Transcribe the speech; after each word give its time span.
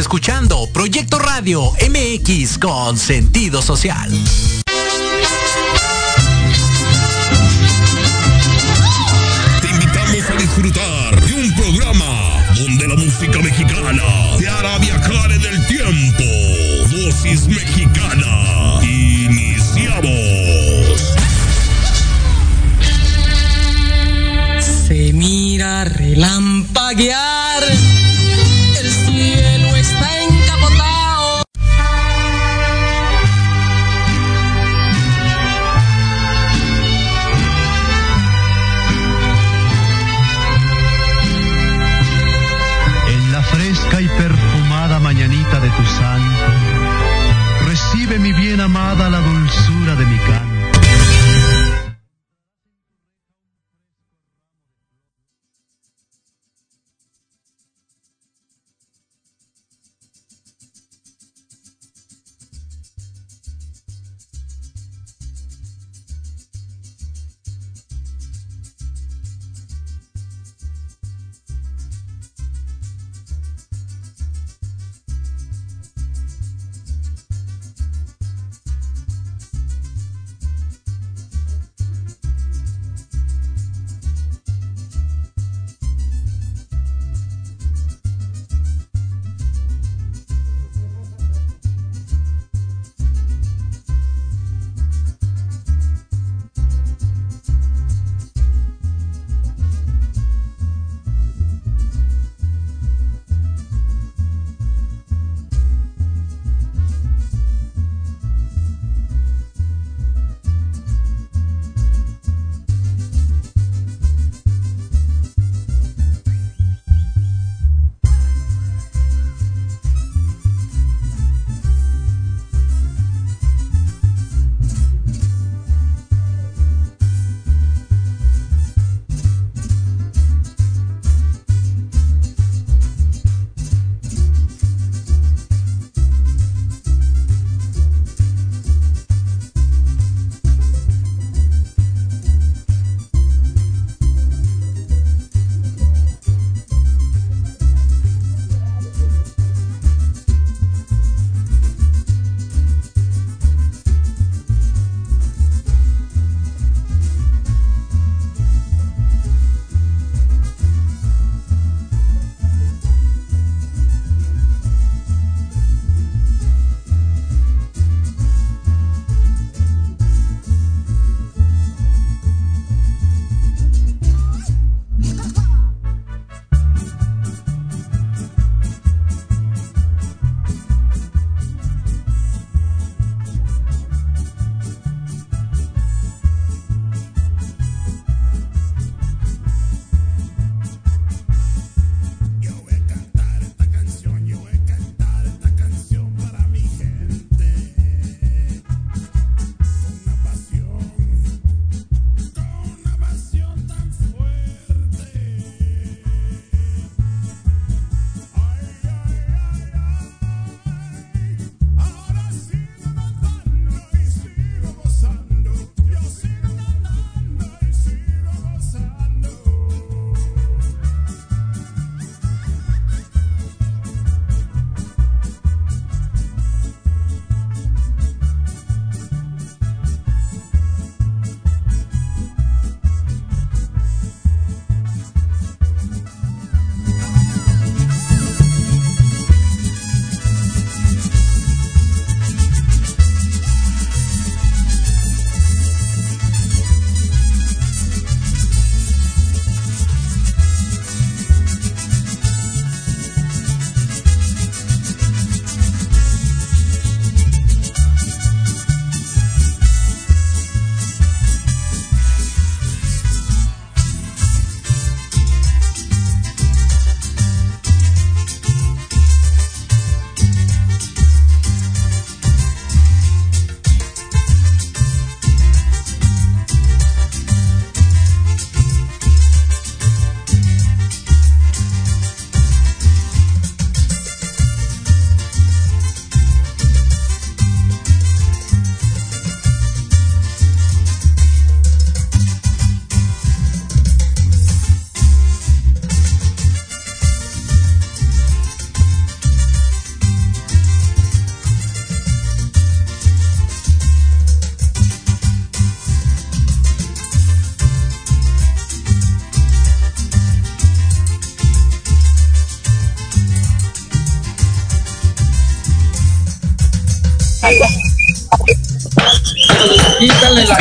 Escuchando 0.00 0.66
Proyecto 0.72 1.18
Radio 1.18 1.72
MX 1.72 2.56
con 2.56 2.96
sentido 2.96 3.60
social. 3.60 4.10
Te 9.60 9.68
invitamos 9.68 10.30
a 10.30 10.34
disfrutar 10.40 11.20
de 11.20 11.34
un 11.34 11.54
programa 11.54 12.44
donde 12.56 12.88
la 12.88 12.94
música 12.94 13.40
mexicana 13.40 14.02
te 14.38 14.48
hará 14.48 14.78
viajar 14.78 15.32
en 15.32 15.44
el 15.44 15.66
tiempo. 15.66 16.24
Dosis 16.90 17.46
mexicana. 17.46 17.79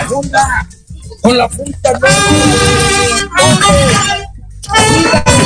Con 0.10 1.38
la 1.38 1.48
no. 5.24 5.39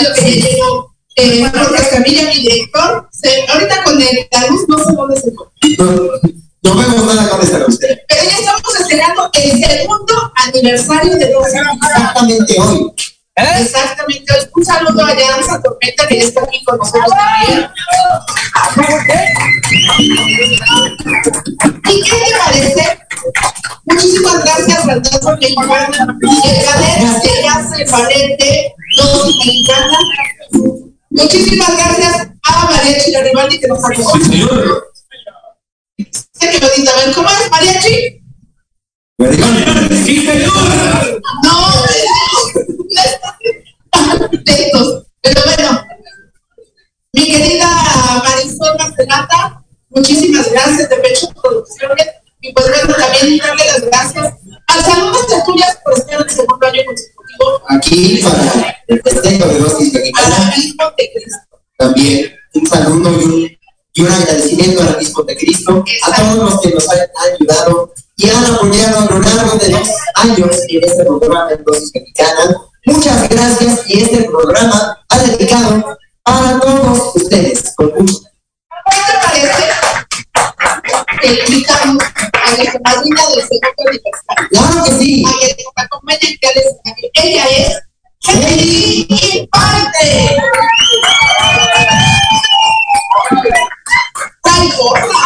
Radio 0.00 0.14
que 0.14 0.40
ya 0.40 0.48
llegó 0.48 0.94
eh, 1.16 1.50
Jorge 1.52 2.00
mi 2.00 2.10
director. 2.10 3.08
Se, 3.12 3.46
ahorita 3.48 3.84
con 3.84 4.00
el, 4.00 4.28
la 4.30 4.46
luz 4.46 4.64
no 4.68 4.78
sé 4.78 4.92
dónde 4.92 5.20
se 5.20 5.32
fue. 5.32 5.46
No 6.62 6.76
vemos 6.76 7.14
nada 7.14 7.28
con 7.28 7.40
esta 7.40 7.66
usted. 7.66 7.98
Pero 8.08 8.22
ya 8.24 8.38
estamos 8.38 8.80
estrenando 8.80 9.30
el 9.32 9.64
segundo 9.64 10.32
aniversario 10.36 11.16
de 11.16 11.32
los 11.32 11.46
Exactamente 11.46 12.60
hoy. 12.60 12.92
Exactamente. 13.34 14.32
Un 14.54 14.64
saludo 14.64 15.04
a 15.04 15.16
Yanza 15.16 15.62
Tormenta 15.62 16.06
que 16.06 16.20
ya 16.20 16.24
está 16.24 16.42
aquí 16.42 16.64
con 16.64 16.78
nosotros 16.78 17.10
también. 17.10 17.70
¿Y 21.88 22.02
qué 22.02 22.10
te 22.10 22.38
parece? 22.38 22.98
Muchísimas 23.84 24.44
gracias 24.44 24.88
al 24.88 25.00
Mexicana 25.00 26.18
y 26.22 26.48
el 26.48 26.64
cadena 26.64 27.20
que 27.22 27.48
hace 27.48 27.84
Valente, 27.90 28.74
dos 28.96 29.26
mexicanas. 29.26 29.98
Muchísimas 31.10 31.76
gracias 31.76 32.28
a 32.44 32.70
Mariachi 32.70 33.12
Garibaldi 33.12 33.60
que 33.60 33.68
nos 33.68 33.84
acompaña. 33.84 34.46
Señorita, 36.32 36.90
a 36.92 36.96
ver, 37.04 37.14
¿cómo 37.14 37.28
es 37.28 37.50
Mariachi? 37.50 38.22
Sí, 40.04 40.26
señor. 40.26 41.20
No, 41.44 41.54
textos. 44.44 45.06
Pero 45.20 45.42
bueno, 45.44 45.86
mi 47.12 47.24
querida 47.30 47.68
Marisol 48.24 48.76
Marcelata, 48.78 49.62
muchísimas 49.90 50.50
gracias 50.50 50.88
de 50.88 50.96
Pecho 50.96 51.28
Producciones. 51.42 52.06
Y 52.40 52.52
pues 52.52 52.66
bueno, 52.68 52.94
también 52.94 53.38
darle 53.38 53.66
las 53.66 53.82
gracias 53.82 54.34
a 54.66 54.82
Saludos 54.82 55.32
Asturias 55.32 55.78
por 55.84 55.98
estar 55.98 56.14
en 56.14 56.22
el 56.22 56.30
segundo 56.30 56.66
año 56.66 56.82
consecutivo. 56.86 57.19
Aquí 57.68 58.20
para 58.22 58.76
el 58.88 59.02
festejo 59.02 59.46
de 59.46 59.60
de 59.60 60.12
Cristo. 61.12 61.60
También 61.76 62.32
un 62.54 62.66
saludo 62.66 63.10
y 63.10 63.24
un, 63.24 63.58
y 63.94 64.02
un 64.02 64.12
agradecimiento 64.12 64.82
al 64.82 64.96
Obispo 64.96 65.22
de 65.22 65.36
Cristo, 65.36 65.84
a 66.02 66.16
todos 66.16 66.50
los 66.50 66.60
que 66.60 66.70
nos 66.70 66.88
han 66.90 66.98
ayudado 67.32 67.92
y 68.16 68.28
han 68.28 68.44
apoyado 68.44 68.98
a 68.98 69.04
lo 69.06 69.20
largo 69.20 69.56
de 69.58 69.68
dos 69.70 69.88
años 70.16 70.56
en 70.68 70.84
este 70.84 71.04
programa 71.04 71.48
de 71.48 71.56
dosis 71.58 71.90
mexicana. 71.94 72.56
Muchas 72.86 73.28
gracias 73.28 73.82
y 73.88 74.02
este 74.02 74.24
programa 74.24 74.98
ha 75.08 75.18
dedicado 75.18 75.96
para 76.22 76.60
todos 76.60 77.16
ustedes, 77.16 77.72
con 77.76 77.92
mucho 77.94 78.20
¿Qué 81.20 81.28
te 81.28 81.34
parece 81.34 81.44
que 81.44 81.52
invitamos 81.52 82.02
a 82.32 82.56
nuestra 82.56 82.80
madrina 82.84 83.22
del 83.28 83.42
segundo 83.42 83.82
aniversario? 83.86 84.48
Claro 84.50 84.84
que 84.84 84.90
sí. 84.92 85.24
A 85.26 85.28
que 85.38 85.56
nos 85.62 85.84
acompañe 85.84 86.38
que 86.40 86.46
al 86.48 86.56
escenario. 86.56 87.08
Ella 87.14 87.44
es 87.44 87.70
Heidi 88.26 89.06
Infante. 89.10 90.08
¡Ay, 94.44 94.72
gorda! 94.78 95.22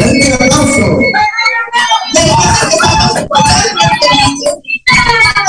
Un 0.00 0.32
aplauso. 0.32 0.84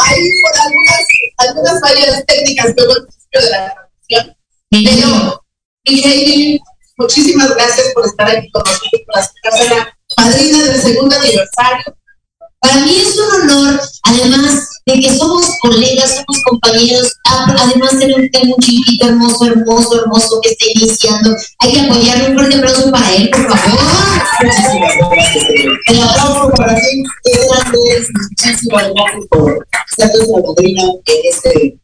Ahí 0.06 0.25
por 0.42 0.54
algunas, 0.60 1.04
algunas 1.38 1.75
fallas 1.82 2.25
técnicas 2.28 2.68
que 2.75 2.84
hubo 2.84 2.94
al 2.94 3.04
principio 3.06 3.42
de 3.42 3.50
la 3.51 3.58
grabación. 3.60 4.36
Pero, 4.70 5.44
mi 5.86 5.96
Heidi, 6.04 6.60
muchísimas 7.00 7.56
gracias 7.56 7.88
por 7.94 8.06
estar 8.06 8.29
aquí 8.29 8.51
con 8.51 8.63
nosotros, 8.63 9.29
por 9.41 9.77
la 9.77 9.98
madrina 10.18 10.63
del 10.65 10.82
segundo 10.82 11.15
aniversario. 11.15 11.96
Para 12.62 12.75
mí 12.82 12.94
es 12.94 13.18
un 13.18 13.41
honor, 13.41 13.82
además 14.03 14.70
de 14.86 15.00
que 15.00 15.18
somos 15.18 15.46
colegas, 15.62 16.15
somos 16.15 16.44
compañeros, 16.44 17.13
además 17.25 17.98
tengo 17.98 18.56
un 18.56 18.62
chiquito 18.62 19.08
hermoso, 19.08 19.46
hermoso, 19.46 20.01
hermoso 20.01 20.41
que 20.41 20.50
está 20.50 20.65
iniciando. 20.75 21.36
Hay 21.60 21.72
que 21.72 21.79
apoyarlo, 21.79 22.27
un 22.27 22.34
fuerte 22.36 22.58
aplauso 22.58 22.91
para 22.91 23.15
él, 23.15 23.29
por 23.29 23.58
favor. 23.58 23.79
Muchísimas 24.44 25.10
gracias. 25.10 25.46
El 25.88 26.03
aplauso 26.03 26.51
para 26.58 26.75
ti, 26.75 27.03
qué 27.24 27.32
grande. 27.48 28.08
Muchísimas 28.29 28.84
gracias 28.94 29.27
por 29.29 29.68
ser 29.96 30.08
nuestra 30.08 30.41
madrina 30.41 30.84
en 31.06 31.34
este 31.34 31.79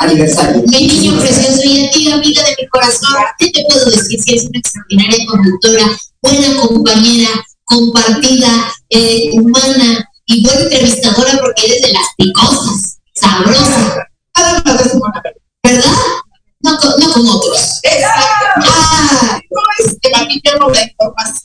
aniversario. 0.00 0.62
Mi 0.66 0.86
niño 0.86 1.20
precioso 1.20 1.60
y 1.64 1.86
a 1.86 1.90
ti, 1.90 2.10
amiga 2.10 2.42
de 2.42 2.56
mi 2.60 2.68
corazón, 2.68 3.14
¿qué 3.38 3.50
te 3.50 3.64
puedo 3.68 3.90
decir 3.90 4.20
si 4.20 4.32
eres 4.32 4.46
una 4.46 4.58
extraordinaria 4.58 5.26
conductora, 5.26 5.84
buena 6.22 6.60
compañera, 6.60 7.30
compartida, 7.64 8.72
eh, 8.88 9.30
humana 9.34 10.08
y 10.26 10.42
buena 10.42 10.62
entrevistadora 10.62 11.38
porque 11.40 11.66
eres 11.66 11.82
de 11.82 11.92
las 11.92 12.06
picosas, 12.16 12.98
sabrosa, 13.14 14.08
es 14.36 14.92
verdad. 15.62 16.09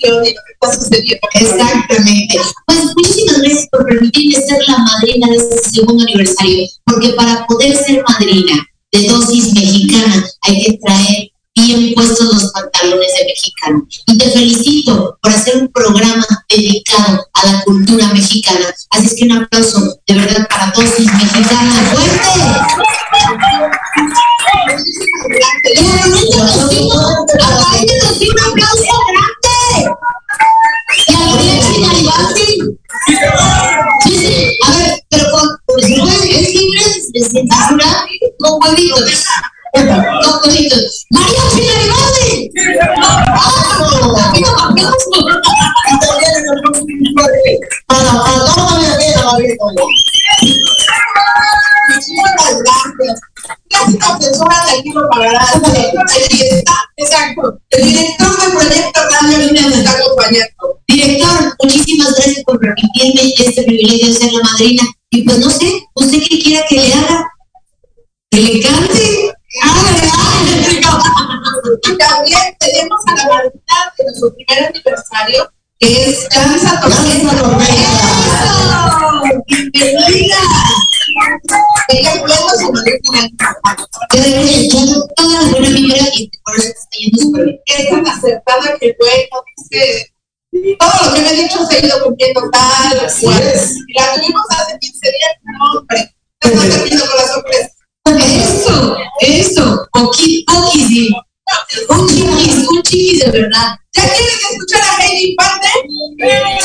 Lo 0.10 0.22
que 0.22 0.36
está 0.62 0.74
sucediendo. 0.74 1.28
Exactamente. 1.34 2.40
Pues 2.66 2.80
muchísimas 2.96 3.40
gracias 3.40 3.68
por 3.72 3.86
permitirme 3.86 4.36
ser 4.36 4.60
la 4.68 4.78
madrina 4.78 5.28
de 5.28 5.36
este 5.38 5.70
segundo 5.70 6.04
aniversario, 6.04 6.68
porque 6.86 7.10
para 7.10 7.46
poder 7.48 7.76
ser 7.76 8.04
madrina 8.08 8.66
de 8.92 9.08
dosis 9.08 9.54
mexicana 9.54 10.26
hay 10.44 10.64
que 10.64 10.78
traer 10.78 11.32
bien 11.56 11.94
puestos 11.94 12.34
los 12.34 12.52
pantalones 12.52 13.14
de 13.18 13.26
mexicano. 13.26 13.88
Y 14.08 14.18
te 14.18 14.30
felicito 14.30 15.18
por 15.22 15.32
hacer 15.32 15.58
un 15.58 15.68
programa 15.70 16.26
dedicado 16.50 17.26
a 17.34 17.52
la 17.52 17.62
cultura 17.64 18.08
mexicana. 18.08 18.74
Así 18.92 19.06
es 19.08 19.16
que 19.16 19.26
un 19.26 19.32
aplauso 19.32 19.98
de 20.08 20.14
verdad 20.16 20.48
para 20.50 20.72
dosis 20.72 21.12
mexicana. 21.14 21.92
¡Fuerte! 21.94 22.96
Aparte 27.42 27.94
nos 28.04 28.22
un 28.22 28.40
aplauso. 28.40 29.15
Y 31.08 31.14
a 31.14 31.20
Mariachi 31.20 31.82
Garibaldi. 31.82 32.50
Sí, 34.04 34.58
a 34.64 34.78
ver, 34.78 34.94
pero 35.10 35.26
con, 35.32 35.46
es, 35.80 35.90
libre 35.90 36.84
de 37.14 37.20
censura 37.22 37.90
con 38.40 38.54
huevitos. 38.62 39.26
Con 39.74 39.88
huevitos. 40.44 41.06
¡Vamos! 41.12 41.36
¡Vamos! 43.28 43.76
Y 54.84 54.92
para 54.94 55.10
para 55.10 55.30
exacto. 56.98 57.60
El 57.70 57.84
director 57.84 58.42
del 58.42 58.52
proyecto 58.52 59.00
Radio 59.12 59.38
Línea 59.38 59.68
me 59.68 59.76
está 59.76 59.92
acompañando. 59.92 60.85
Director, 60.96 61.54
muchísimas 61.62 62.16
gracias 62.16 62.42
por 62.46 62.58
permitirme 62.58 63.34
este 63.38 63.64
privilegio 63.64 64.08
de 64.08 64.14
ser 64.14 64.32
la 64.32 64.44
madrina. 64.44 64.84
Y 65.10 65.24
pues 65.24 65.40
no 65.40 65.50
sé, 65.50 65.84
¿usted 65.94 66.20
qué 66.30 66.40
quiera 66.40 66.66
que 66.70 66.76
le 66.76 66.94
haga? 66.94 67.26
¿Que 68.32 68.40
le 68.40 68.62
cante? 68.62 69.04
Y 71.84 71.98
también 71.98 72.40
tenemos 72.60 73.00
a 73.08 73.16
la 73.16 73.26
madrina 73.28 73.94
de 73.98 74.06
nuestro 74.06 74.34
primer 74.36 74.68
aniversario, 74.68 75.52
que 75.80 76.10
es 76.12 76.30
Jansa 76.32 76.80
Tormenta. 76.80 77.34
¡Eso! 77.60 79.22
¡Bienvenida! 79.74 80.38
Ella 81.90 82.12
fue 82.12 82.30
nuestra 82.30 82.70
madrina. 82.72 83.36
Yo 84.14 84.22
de 84.22 84.30
verdad, 84.30 84.62
yo 84.72 85.08
toda 85.18 85.42
la 85.42 85.50
buena 85.50 85.70
vibra 85.72 86.08
y 86.16 86.32
por 86.46 86.56
eso 86.56 86.70
está 86.70 86.98
yendo 86.98 87.20
súper 87.22 87.44
bien. 87.44 87.60
Es 87.68 87.90
tan 87.90 88.08
acertada 88.08 88.78
que 88.80 88.96
bueno, 88.98 89.44
dice, 89.58 90.15
todo 90.80 91.10
lo 91.10 91.14
que 91.14 91.22
me 91.22 91.30
ha 91.30 91.34
dicho 91.34 91.66
se 91.66 91.78
ha 91.78 91.86
ido 91.86 92.04
cumpliendo 92.04 92.42
tal 92.52 92.98
cual. 93.22 93.54
Y 93.88 94.00
la 94.00 94.16
tuvimos 94.16 94.46
hace 94.50 94.78
15 94.80 95.12
días, 95.12 95.32
no, 95.44 95.80
hombre, 95.80 96.16
te 96.40 96.48
está 96.54 96.62
terminando 96.70 97.06
con 97.06 97.18
la 97.18 97.28
sorpresa. 97.28 97.70
Eso, 98.06 98.98
eso, 99.20 99.88
poqui, 99.92 100.46
poquis, 100.46 101.12
un 101.90 102.08
chiquis, 102.08 102.68
un 102.70 102.84
chiquis 102.84 103.20
de 103.20 103.32
verdad. 103.32 103.78
¿Ya 103.94 104.04
quieres 104.04 104.42
escuchar 104.52 104.82
a 104.82 105.04
Heidi 105.04 105.32
Infante? 105.32 105.68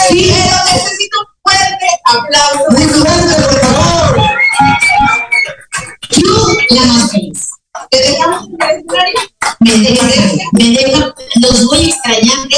Sí, 0.09 0.33
pero 0.33 0.57
necesito 0.65 1.21
un 1.21 1.27
fuerte 1.43 1.87
aplauso. 2.05 2.71
Muy 2.71 2.83
fuerte, 2.83 3.35
por 3.43 3.61
favor. 3.61 4.31
Yo 6.11 6.77
la 6.77 6.83
más 6.87 7.11
feliz. 7.11 7.60
¿Te? 7.89 7.99
Me 9.61 9.73
dejan, 9.73 10.39
me 10.53 10.65
dejan, 10.71 11.13
los 11.43 11.67
voy 11.67 11.85
a 11.85 11.89
extrañar, 11.89 12.49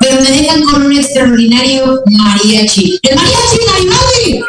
pero 0.00 0.22
me 0.22 0.30
dejan 0.30 0.62
con 0.64 0.86
un 0.86 0.92
extraordinario 0.92 2.02
mariachi. 2.06 2.98
¡El 3.02 3.16
mariachi 3.16 3.58
Garibaldi! 3.66 4.44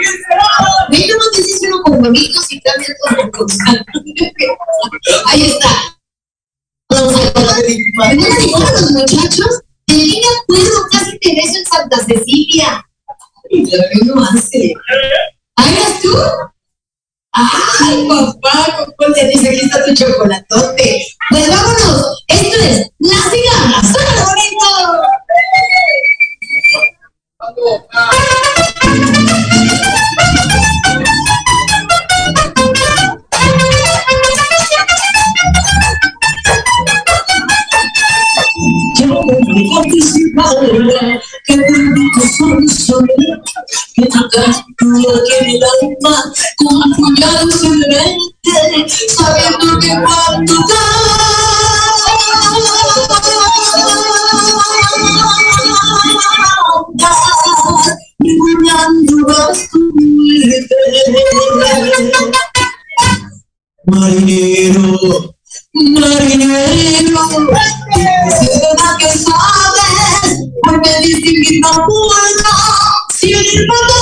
Ve 0.90 1.08
cómo 1.12 1.32
te 1.32 1.42
dice 1.42 1.68
uno 1.68 1.82
con 1.84 2.04
huevitos 2.04 2.52
y 2.52 2.62
cambia 2.62 2.88
todo 3.04 3.32
cosa. 3.32 3.86
Ahí 5.26 5.42
está. 5.44 5.70
¿No 6.90 7.12
me 7.12 8.30
dijeron 8.30 8.72
los 8.72 8.92
muchachos? 8.92 9.62
Mí 9.88 10.22
me 10.22 10.56
acuerdo, 10.58 10.88
casi 10.92 11.20
te 11.20 11.36
beso 11.36 11.58
en 11.60 11.66
Santa 11.66 11.98
Cecilia. 12.06 12.86
Y 13.50 13.62
lo 13.66 13.84
que 13.92 14.00
uno 14.02 14.24
hace. 14.24 14.74
¿Ah, 15.58 15.70
eras 15.70 16.02
tú? 16.02 16.12
Ay, 17.36 18.08
papá, 18.08 18.78
con 18.78 18.93
cuál 18.96 19.13
te 19.15 19.28
dice 19.28 19.50
aquí 19.50 19.62
está 19.62 19.84
tu 19.84 19.93
chocolatote. 19.96 21.04
Pues 21.32 21.50
vámonos. 21.50 22.24
Esto 22.28 22.58
es 22.58 22.91
La 23.00 23.17
Cigarra. 23.32 23.82
¡Suena 23.91 24.24
bonito! 24.26 24.67
Yo 39.00 39.10
que 40.34 41.56
bendito 41.56 42.22
son 42.38 42.67
soy 42.67 43.08
que 43.96 44.06
tu 44.08 44.30
canto 44.30 44.63
que 44.80 45.38
el 45.46 45.62
alma 45.63 46.15
como 46.58 46.78
un 46.78 46.91
puñal 46.96 47.52
se 47.52 47.69
me 47.69 47.88
mete 47.88 48.89
sabiendo 49.10 49.80
que 49.80 49.89
cuando 49.89 50.56
cantas 56.88 57.24
recordando 58.19 59.15
vas 59.28 59.60
tu 59.69 59.80
muerte 59.93 60.76
marinero 63.86 65.36
marinero 65.74 67.24
distinguir 71.44 71.62
no 71.62 71.86
puedo 71.86 73.93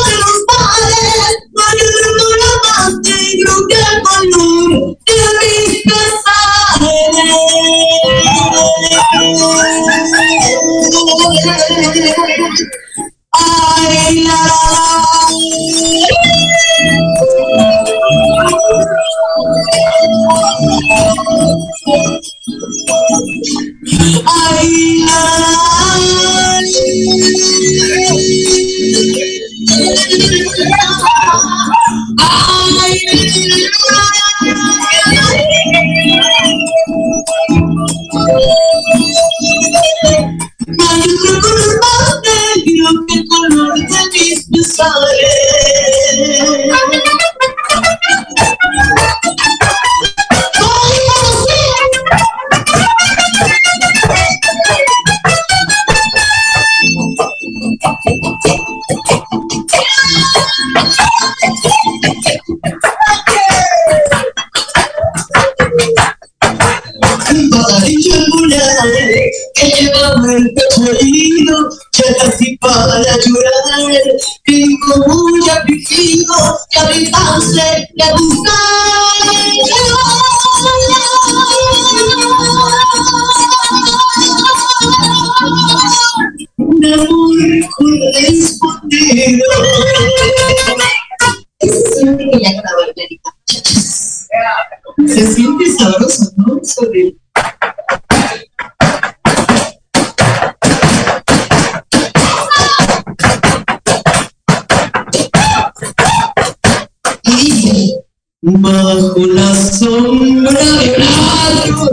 bajo 108.43 109.19
la 109.19 109.55
sombra 109.55 110.51
de 110.51 110.95
rayos, 110.97 111.89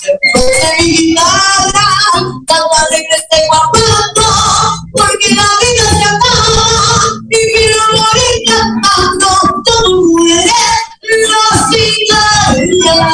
se 0.00 0.82
mi 0.82 0.96
guitarra, 0.96 1.86
tan 2.46 2.62
alegre 2.86 3.18
tengo 3.30 3.46
guapando, 3.48 4.26
porque 4.92 5.28
la 5.34 5.48
vida 5.60 5.86
se 5.90 6.04
acaba, 6.04 6.68
y 7.28 7.38
quiero 7.52 7.82
morir 7.96 8.36
cantando, 8.46 9.28
todo 9.64 9.88
muere 10.02 10.52
la 11.28 11.44
cigarra. 11.68 13.08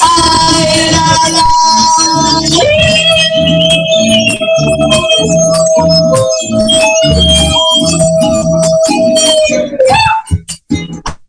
Ay, 0.00 0.90
la, 0.92 1.06
la, 1.30 1.67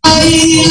Ay, 0.03 0.65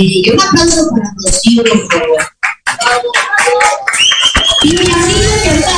bella. 0.00 0.32
Un 0.32 0.40
aplauso 0.40 0.90
para 0.90 1.14
Rocío, 1.24 1.62
por 1.62 1.92
favor. 1.92 2.22
Y 4.62 4.68
mi 4.68 4.92
amiga 4.92 5.42
que 5.42 5.50
está. 5.50 5.76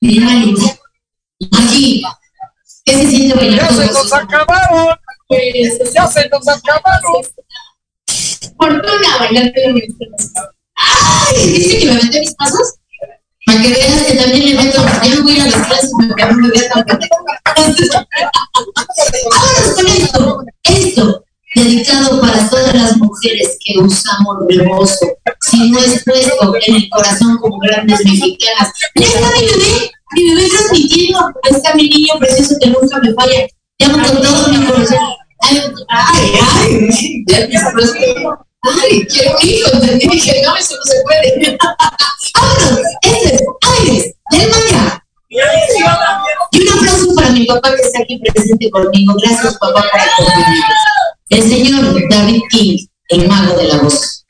Mira. 0.00 0.28
Aquí. 1.58 2.02
¿Qué 2.84 2.94
se 2.94 3.10
siente 3.10 3.34
bailar 3.34 3.70
Ya 3.70 3.76
se 3.76 3.92
nos 3.92 4.12
acabaron. 4.12 4.96
Pues, 5.28 5.92
Ya 5.92 6.06
se 6.06 6.28
nos 6.28 6.48
acabaron. 6.48 7.22
Fortuna 8.56 9.18
bailar 9.18 9.52
¡Ay! 10.74 11.52
¿Viste 11.52 11.78
que 11.78 11.86
me 11.86 11.94
metí 11.94 12.20
mis 12.20 12.34
pasos? 12.34 12.74
Para 13.46 13.62
que 13.62 13.68
veas 13.68 14.02
que 14.04 14.14
también 14.14 14.56
le 14.56 14.62
meto. 14.62 14.84
Ya 15.02 15.14
no 15.14 15.22
voy 15.22 15.40
a 15.40 15.46
las 15.46 15.66
clases 15.66 15.90
porque 15.96 16.24
no 16.24 16.34
me 16.34 16.48
vea 16.48 16.70
tan 16.70 16.86
dedicado 21.68 22.20
para 22.20 22.48
todas 22.48 22.74
las 22.74 22.96
mujeres 22.96 23.58
que 23.64 23.78
usamos 23.78 24.36
rebozo, 24.48 25.06
si 25.40 25.70
no 25.70 25.78
es 25.78 26.02
puesto 26.04 26.54
en 26.66 26.74
el 26.76 26.88
corazón 26.90 27.38
como 27.38 27.58
grandes 27.58 28.04
mexicanas. 28.04 28.72
Ya 28.94 29.06
está 29.06 29.30
mi 29.32 29.46
bebé, 29.46 29.90
mi 30.12 30.34
bebé 30.34 30.48
transmitiendo. 30.48 31.32
Está 31.50 31.74
mi 31.74 31.88
niño 31.88 32.14
precioso 32.18 32.54
que 32.60 32.70
nunca 32.70 32.98
me 33.00 33.12
falla. 33.14 33.46
Llamo 33.78 34.06
con 34.06 34.22
todo 34.22 34.48
mi 34.48 34.66
corazón. 34.66 34.98
Ay, 35.40 35.62
ay, 35.88 36.32
ay, 36.42 37.24
ya 37.28 37.38
empieza 37.38 37.68
a 37.68 38.44
Ay, 38.60 39.06
quiero 39.06 39.38
hijo, 39.40 39.70
entendí, 39.72 40.08
dije, 40.08 40.42
no, 40.44 40.56
eso 40.56 40.74
no 40.74 40.82
se 40.82 41.00
puede. 41.04 41.58
Vámonos, 42.34 42.80
este 43.02 43.34
es 43.34 43.42
Aires 43.78 44.14
del 44.32 44.50
Maya. 44.50 45.04
Y 45.30 46.62
un 46.62 46.78
aplauso 46.78 47.14
para 47.14 47.30
mi 47.30 47.44
papá 47.46 47.74
que 47.76 47.82
está 47.82 48.02
aquí 48.02 48.18
presente 48.18 48.70
conmigo. 48.70 49.14
Gracias, 49.22 49.56
papá, 49.58 49.84
por 49.92 50.00
acompañarnos. 50.00 50.97
El 51.28 51.42
señor 51.42 52.08
David 52.08 52.40
King, 52.50 52.86
el 53.10 53.28
mago 53.28 53.56
de 53.58 53.64
la 53.64 53.76
voz. 53.78 54.24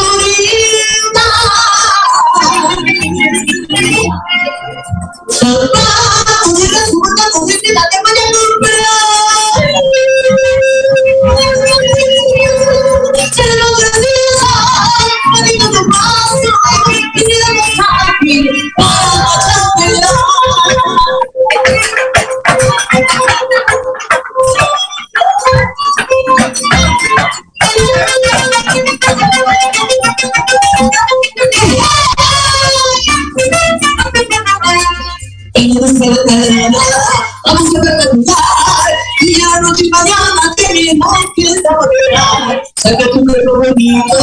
Saborear. 42.85 42.99
Saca 42.99 43.11
tu 43.11 43.25
pelo 43.25 43.57
bonito 43.57 44.17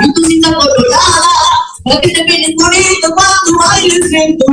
y 0.00 0.12
tu 0.12 0.24
cinta 0.24 0.48
colorada. 0.54 1.30
Para 1.84 2.00
que 2.00 2.10
te 2.10 2.24
vienes 2.24 2.54
bonito 2.56 3.14
cuando 3.14 3.58
bailes 3.58 4.12
en 4.12 4.36
tu 4.38 4.46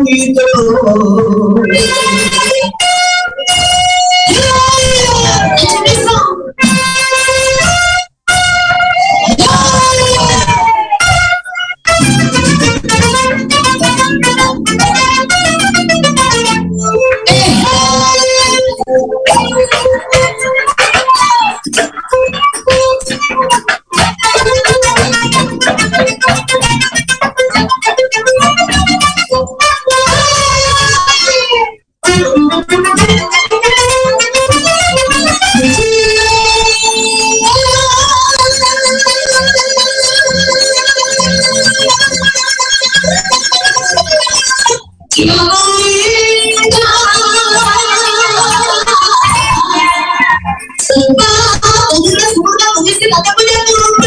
Papá, 50.98 51.60
con 51.90 52.02
una 52.02 52.28
zurda, 52.34 52.66
con 52.74 52.88
este 52.88 53.08
tatapo 53.08 53.42
ya 53.42 53.60
por 53.66 53.80
un 53.92 54.07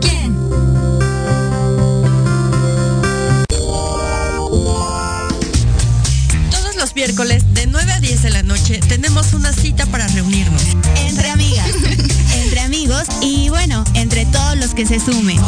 tenemos 8.91 9.31
una 9.31 9.53
cita 9.53 9.85
para 9.85 10.05
reunirnos. 10.07 10.61
Entre 11.07 11.29
amigas, 11.29 11.65
entre 12.43 12.59
amigos 12.59 13.03
y 13.21 13.47
bueno, 13.47 13.85
entre 13.93 14.25
todos 14.25 14.57
los 14.57 14.73
que 14.73 14.85
se 14.85 14.99
sumen. 14.99 15.39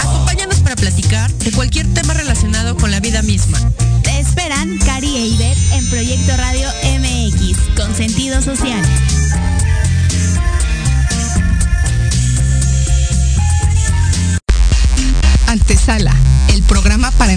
Acompáñanos 0.00 0.60
para 0.60 0.76
platicar 0.76 1.30
de 1.30 1.52
cualquier 1.52 1.92
tema 1.92 2.14
relacionado 2.14 2.74
con 2.78 2.90
la 2.90 3.00
vida 3.00 3.20
misma. 3.20 3.58
Te 4.02 4.18
esperan 4.18 4.78
Cari 4.78 5.14
e 5.14 5.26
Ivette 5.26 5.72
en 5.74 5.90
Proyecto 5.90 6.34
Radio 6.38 6.70
MX 6.98 7.58
con 7.76 7.94
sentido 7.94 8.40
social. 8.40 8.80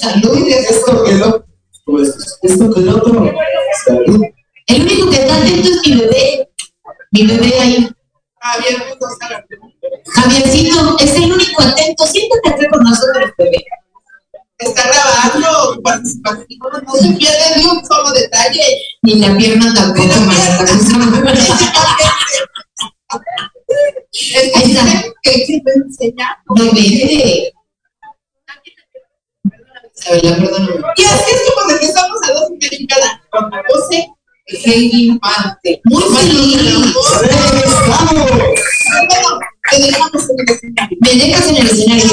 Salud. 0.00 0.48
Esto 0.48 1.04
que 1.04 1.12
lo, 1.14 1.44
pues, 1.84 2.38
esto 2.42 2.72
que 2.72 2.80
el 2.80 2.88
otro, 2.88 3.32
salud. 3.84 4.22
El 4.66 4.82
único 4.82 5.10
que 5.10 5.16
está 5.16 5.36
atento 5.36 5.68
es 5.68 5.86
mi 5.86 5.94
bebé. 6.00 6.48
Mi 7.12 7.26
bebé 7.26 7.60
ahí. 7.60 7.88
Javier. 8.40 8.76
Javiercito 10.06 10.96
es 11.00 11.16
el 11.16 11.32
único 11.32 11.62
atento. 11.62 12.06
Siéntate 12.06 12.48
aquí 12.48 12.66
con 12.68 12.82
nosotros, 12.82 13.30
bebé. 13.36 13.64
Está 14.58 14.82
grabando, 14.88 15.80
participativo, 15.82 16.68
no 16.70 16.92
se 16.94 17.12
pierde 17.12 17.56
ni 17.56 17.64
un 17.64 17.84
solo 17.84 18.10
detalle. 18.12 18.62
Ni 19.02 19.14
la 19.16 19.36
pierna 19.36 19.72
tampoco, 19.74 20.08
Ahí 24.36 24.62
está. 24.72 24.84
que 25.22 25.44
que 25.46 25.62
me 25.64 25.72
enseña. 25.72 26.42
Bebé. 26.56 27.52
Isabela, 30.00 30.36
perdóname. 30.36 30.80
Y 30.96 31.04
así 31.04 31.30
es 31.30 31.42
como 31.52 31.68
regresamos 31.70 32.18
a 32.26 32.32
dos 32.32 32.50
mexicanas. 32.58 33.20
Con 33.30 33.50
la 33.50 33.62
voz 33.68 33.88
Heidi 34.64 35.08
Infante. 35.08 35.80
Muy 35.84 36.02
feliz. 36.02 36.94
¡Vamos! 37.86 38.30
Me 39.72 39.78
dejamos 39.78 40.30
en 40.30 40.40
el 40.40 40.50
escenario. 40.50 40.98
Me 41.00 41.10
dejas 41.14 41.48
en 41.48 41.56
el 41.56 41.66
escenario. 41.66 42.10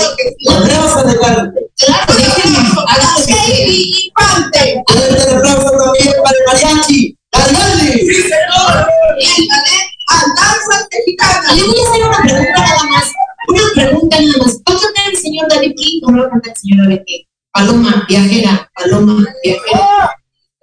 Aplausos 0.51 0.97
adelante. 0.97 1.59
Claro, 1.77 2.13
déjenme. 2.13 2.57
Hagamos 2.87 3.27
Heidi 3.27 4.11
Infante. 4.15 4.83
El 4.95 5.37
aplauso 5.37 5.71
también 5.71 6.13
para 6.23 6.37
el 6.37 6.45
mariachi. 6.45 7.17
¡Adelante! 7.31 7.91
Sí, 7.99 8.13
señor. 8.13 8.87
Y 9.19 9.41
el 9.41 9.47
ballet 9.47 9.87
Andanzas 10.07 10.87
Mexicanas. 10.91 11.55
Le 11.55 11.63
voy 11.63 11.77
a 11.77 11.89
hacer 11.89 12.03
una 12.05 12.21
pregunta 12.21 12.59
nada 12.59 12.83
más. 12.83 13.11
Una 13.47 13.63
pregunta 13.75 14.17
nada 14.19 14.37
más. 14.39 14.53
¿Va 14.57 14.73
a 14.73 14.81
cantar 14.81 15.09
el 15.11 15.17
señor 15.17 15.49
David 15.49 15.73
King 15.77 16.01
o 16.03 16.11
no 16.11 16.21
va 16.21 16.27
a 16.27 16.29
cantar 16.29 16.53
el 16.53 16.57
señor 16.57 16.85
David 16.85 17.01
King? 17.05 17.23
Paloma, 17.57 18.05
viajera, 18.07 18.71
paloma, 18.75 19.25
viajera. 19.43 20.11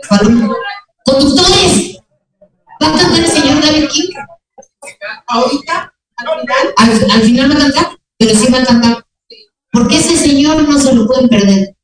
Paloma. 0.08 0.54
Conductores. 1.04 1.98
¿Va 2.80 2.86
a 2.86 2.96
cantar 2.96 3.18
el 3.18 3.26
señor 3.26 3.60
David 3.60 3.88
King? 3.88 4.10
Ahorita, 5.26 5.92
al 6.18 6.40
final. 6.40 6.74
Al, 6.76 7.10
al 7.10 7.22
final 7.22 7.50
va 7.50 7.54
a 7.54 7.58
cantar, 7.58 7.98
pero 8.16 8.38
sí 8.38 8.46
va 8.52 8.58
a 8.58 8.64
cantar. 8.64 9.04
Porque 9.72 9.96
ese 9.96 10.16
señor 10.16 10.68
no 10.68 10.78
se 10.78 10.94
lo 10.94 11.08
pueden 11.08 11.28
perder. 11.28 11.74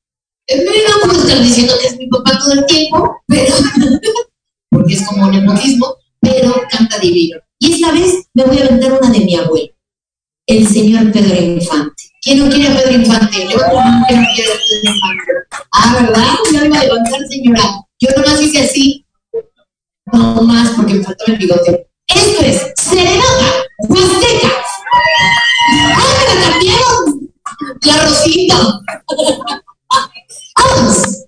No 0.49 1.09
puedo 1.09 1.21
estar 1.25 1.43
diciendo 1.43 1.75
que 1.81 1.89
es 1.89 1.97
mi 1.99 2.07
papá 2.07 2.39
todo 2.39 2.53
el 2.53 2.67
tiempo, 2.67 3.21
pero 3.27 3.53
porque 4.71 4.95
es 4.95 5.05
como 5.09 5.29
nepotismo, 5.29 5.97
pero 6.21 6.55
canta 6.71 7.01
divino. 7.01 7.41
Y 7.59 7.73
esta 7.73 7.91
vez 7.91 8.29
me 8.33 8.45
voy 8.45 8.59
a 8.59 8.65
aventar 8.65 8.93
una 8.93 9.11
de 9.11 9.25
mi 9.25 9.35
abuelo, 9.35 9.73
el 10.47 10.69
señor 10.69 11.11
Pedro 11.11 11.35
Infante. 11.35 12.00
¿Quién 12.23 12.39
no 12.39 12.51
quiere 12.51 12.69
a 12.69 12.77
Pedro 12.77 12.93
Infante? 12.93 13.39
Que 13.39 13.55
no 13.55 13.61
quiere 13.61 13.65
a 13.65 14.07
Pedro 14.07 14.93
Infante. 14.93 15.33
Ah, 15.73 15.97
¿verdad? 15.99 16.25
Ya 16.53 16.61
me 16.61 16.67
iba 16.67 16.81
a 16.81 16.85
levantar, 16.85 17.21
señora. 17.31 17.63
Yo 17.99 18.11
nomás 18.15 18.43
hice 18.43 18.61
así. 18.61 19.07
No 20.13 20.43
más 20.43 20.69
porque 20.71 20.95
me 20.95 21.05
faltó 21.05 21.25
el 21.29 21.37
bigote. 21.39 21.87
Esto 22.09 22.43
es 22.43 22.73
Serenata 22.77 23.65
Huasteca. 23.89 24.49
¡Ah, 25.73 26.15
me 26.19 26.35
la 26.35 26.51
cambiaron! 26.51 27.33
La 27.87 27.97
Rosita. 28.05 28.57
¡Vamos! 30.59 31.21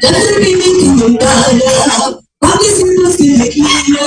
La 0.00 0.12
terminé 0.12 1.00
con 1.00 1.16
cara, 1.16 1.46
a 2.40 2.58
veces 2.58 2.84
no 3.02 3.16
que 3.16 3.24
me 3.36 3.48
quiero, 3.48 3.68
no 3.88 3.97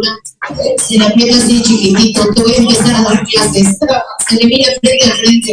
la 0.00 0.16
cintura, 0.56 0.76
se 0.78 0.98
la 0.98 1.06
aprieta 1.06 1.36
así 1.36 1.62
chiquitito, 1.62 2.28
te 2.34 2.42
voy 2.42 2.52
a 2.52 2.56
empezar 2.56 2.94
a 2.94 3.02
dar 3.02 3.26
clases. 3.26 3.78
Se 4.28 4.36
le 4.36 4.46
mira 4.46 4.72
frente 4.80 5.10
a 5.10 5.14
frente. 5.16 5.52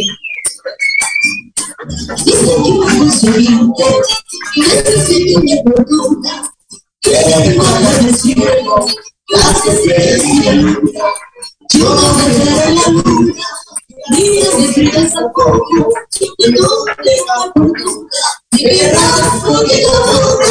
Dicen 2.25 2.63
que 2.63 2.71
bajo 2.79 3.11
su 3.11 3.27
vientre 3.31 3.85
necesito 4.57 5.39
mi 5.41 5.53
fortuna, 5.63 6.51
que 7.01 7.11
me 7.11 7.55
manda 7.55 7.91
del 7.99 8.15
cielo, 8.15 8.87
clases 9.27 9.83
de 9.83 10.19
siempre. 10.19 10.91
Yo 11.71 11.95
desde 11.95 12.73
la 12.73 12.87
luna, 12.89 13.45
días 14.09 14.57
de 14.57 14.67
frías 14.73 15.15
a 15.15 15.21
poco, 15.31 15.89
de 16.39 16.51
dónde 16.51 17.13
va 17.29 17.51
fortuna, 17.53 18.19
si 18.51 18.65
verás 18.65 19.43
poquito 19.45 19.89
a 19.89 19.99
poco, 20.03 20.43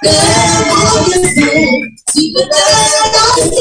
¿qué 0.00 0.10
voy 0.70 1.12
a 1.12 1.16
hacer? 1.16 1.68
Si 2.12 2.32
me 2.32 2.40
verás 2.44 2.73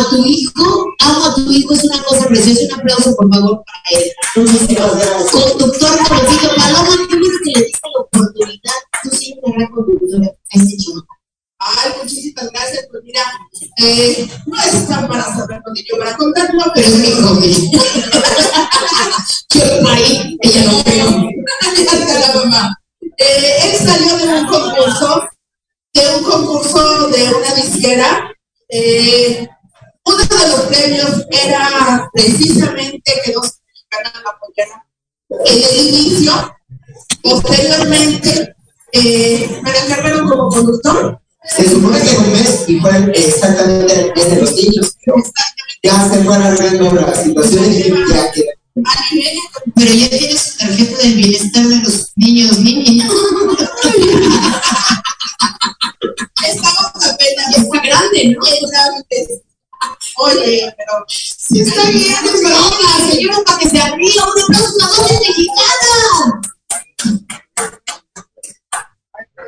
a 0.00 0.10
tu 0.10 0.24
hijo, 0.24 0.86
amo 1.00 1.24
a 1.24 1.34
tu 1.34 1.50
hijo, 1.50 1.74
es 1.74 1.84
una 1.84 2.02
cosa 2.02 2.26
preciosa. 2.26 2.60
Un 2.66 2.80
aplauso, 2.80 3.16
por 3.16 3.32
favor, 3.32 3.62
para 3.64 4.00
él. 4.00 4.12
Conductor 4.34 5.98
conocido, 6.08 6.50
Paloma, 6.56 6.96
qué 6.98 7.08
que 7.08 7.16
le 7.16 7.64
diste 7.64 7.88
la 7.94 8.00
oportunidad. 8.00 8.78
Tú 9.02 9.10
siempre 9.10 9.52
harás 9.54 9.70
conductor 9.70 10.22
a 10.24 10.58
ese 10.58 10.76
chamaco. 10.76 11.16
Ay, 11.62 11.92
muchísimas 12.02 12.50
gracias. 12.52 12.86
Pues 12.90 13.02
mira, 13.04 13.20
eh, 13.76 14.28
no 14.46 14.58
es 14.58 14.88
tan 14.88 15.06
para 15.08 15.24
saberlo 15.24 15.72
ni 15.74 15.84
yo 15.84 15.98
para 15.98 16.16
contarlo, 16.16 16.64
pero 16.74 16.88
es 16.88 16.94
mi 16.96 17.12
hobby. 17.22 17.70
Yo 19.52 19.82
parí, 19.82 20.38
ella 20.40 20.64
no 20.64 20.82
creo. 20.84 21.08
Hasta 21.90 22.18
la 22.18 22.34
mamá. 22.34 22.76
Eh, 23.18 23.58
él 23.64 23.86
salió 23.86 24.16
de 24.16 24.40
un 24.40 24.46
concurso, 24.46 25.22
de 25.92 26.16
un 26.16 26.24
concurso 26.24 27.08
de 27.08 27.34
una 27.34 27.54
disquera. 27.54 28.32
Eh, 28.70 29.48
uno 30.14 30.24
de 30.24 30.48
los 30.48 30.60
premios 30.62 31.26
era 31.30 32.10
precisamente 32.12 33.12
que 33.24 33.34
apoyaran 33.34 34.82
en 35.46 35.62
el 35.62 35.88
inicio 35.88 36.32
Posteriormente, 37.22 38.54
eh, 38.92 39.60
me 39.62 39.70
encargaron 39.70 40.28
como 40.28 40.48
conductor. 40.48 41.20
Se 41.44 41.68
supone 41.68 42.00
que 42.00 42.16
un 42.16 42.32
mes 42.32 42.64
y 42.68 42.80
fue 42.80 43.12
exactamente 43.14 43.92
en 43.94 44.00
el 44.00 44.12
mes 44.14 44.30
de 44.30 44.40
los 44.40 44.54
niños, 44.54 44.96
pero 45.04 45.16
ya 45.82 46.08
se 46.10 46.22
fue 46.22 46.34
alargando 46.34 46.92
la 46.92 47.14
situación 47.14 47.72
y 47.72 47.82
ya 47.82 48.30
queda. 48.32 48.52
Pero 49.74 49.92
ya 49.92 50.08
tiene 50.08 50.38
su 50.38 50.58
tarjeta 50.58 51.02
de 51.02 51.08
bienestar 51.08 51.66
de 51.66 51.76
los 51.76 52.12
niños, 52.16 52.58
niñas. 52.58 53.10
Estamos 56.46 57.06
apenas. 57.12 57.58
Está 57.58 57.80
grande, 57.82 58.36
¿no? 58.36 58.40
Oye, 60.18 60.74
pero. 60.76 61.04
Está 61.08 61.90
bien, 61.90 62.14
la 62.14 63.10
señora 63.10 63.38
para 63.44 63.58
que 63.58 63.68
se 63.68 63.78
arriba, 63.78 64.24
una 64.34 64.46
próxima 64.46 64.88
voz 64.96 65.10
mexicana. 65.20 66.40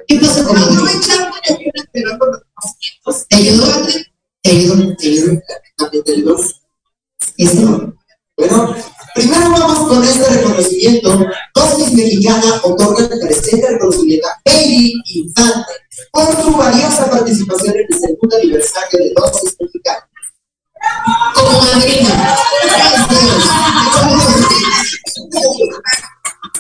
¿Qué 0.08 0.18
pasó 0.18 0.44
con 0.44 0.60
No, 0.60 0.70
no 0.70 0.88
echar 0.88 1.32
pero 1.92 2.18
con 2.18 2.30
los 2.30 2.42
conocimientos. 2.54 3.26
¿Te 3.28 3.36
ayudó? 3.36 3.86
¿Te 4.42 4.50
ayudó? 4.50 4.96
¿Te 4.96 5.08
ayudó? 5.08 5.42
¿También 5.76 6.04
te 6.04 6.12
ayudó? 6.12 6.36
Esto. 7.36 7.94
Bueno, 8.36 8.76
primero 9.14 9.50
vamos 9.50 9.88
con 9.88 10.02
este 10.02 10.28
reconocimiento. 10.28 11.26
Dosis 11.54 11.92
Mexicana 11.92 12.60
otorga 12.62 13.04
el 13.04 13.20
presente 13.20 13.68
reconocimiento 13.68 14.28
a 14.28 14.40
Heidi 14.50 14.94
Infante 15.14 15.72
por 16.10 16.42
su 16.42 16.50
valiosa 16.52 17.10
participación 17.10 17.74
en 17.74 17.86
el 17.88 17.98
segundo 18.00 18.36
aniversario 18.36 18.98
de 18.98 19.12
Dosis 19.14 19.56
Mexicana. 19.60 20.08
Como 21.34 21.60
madrina. 21.62 22.36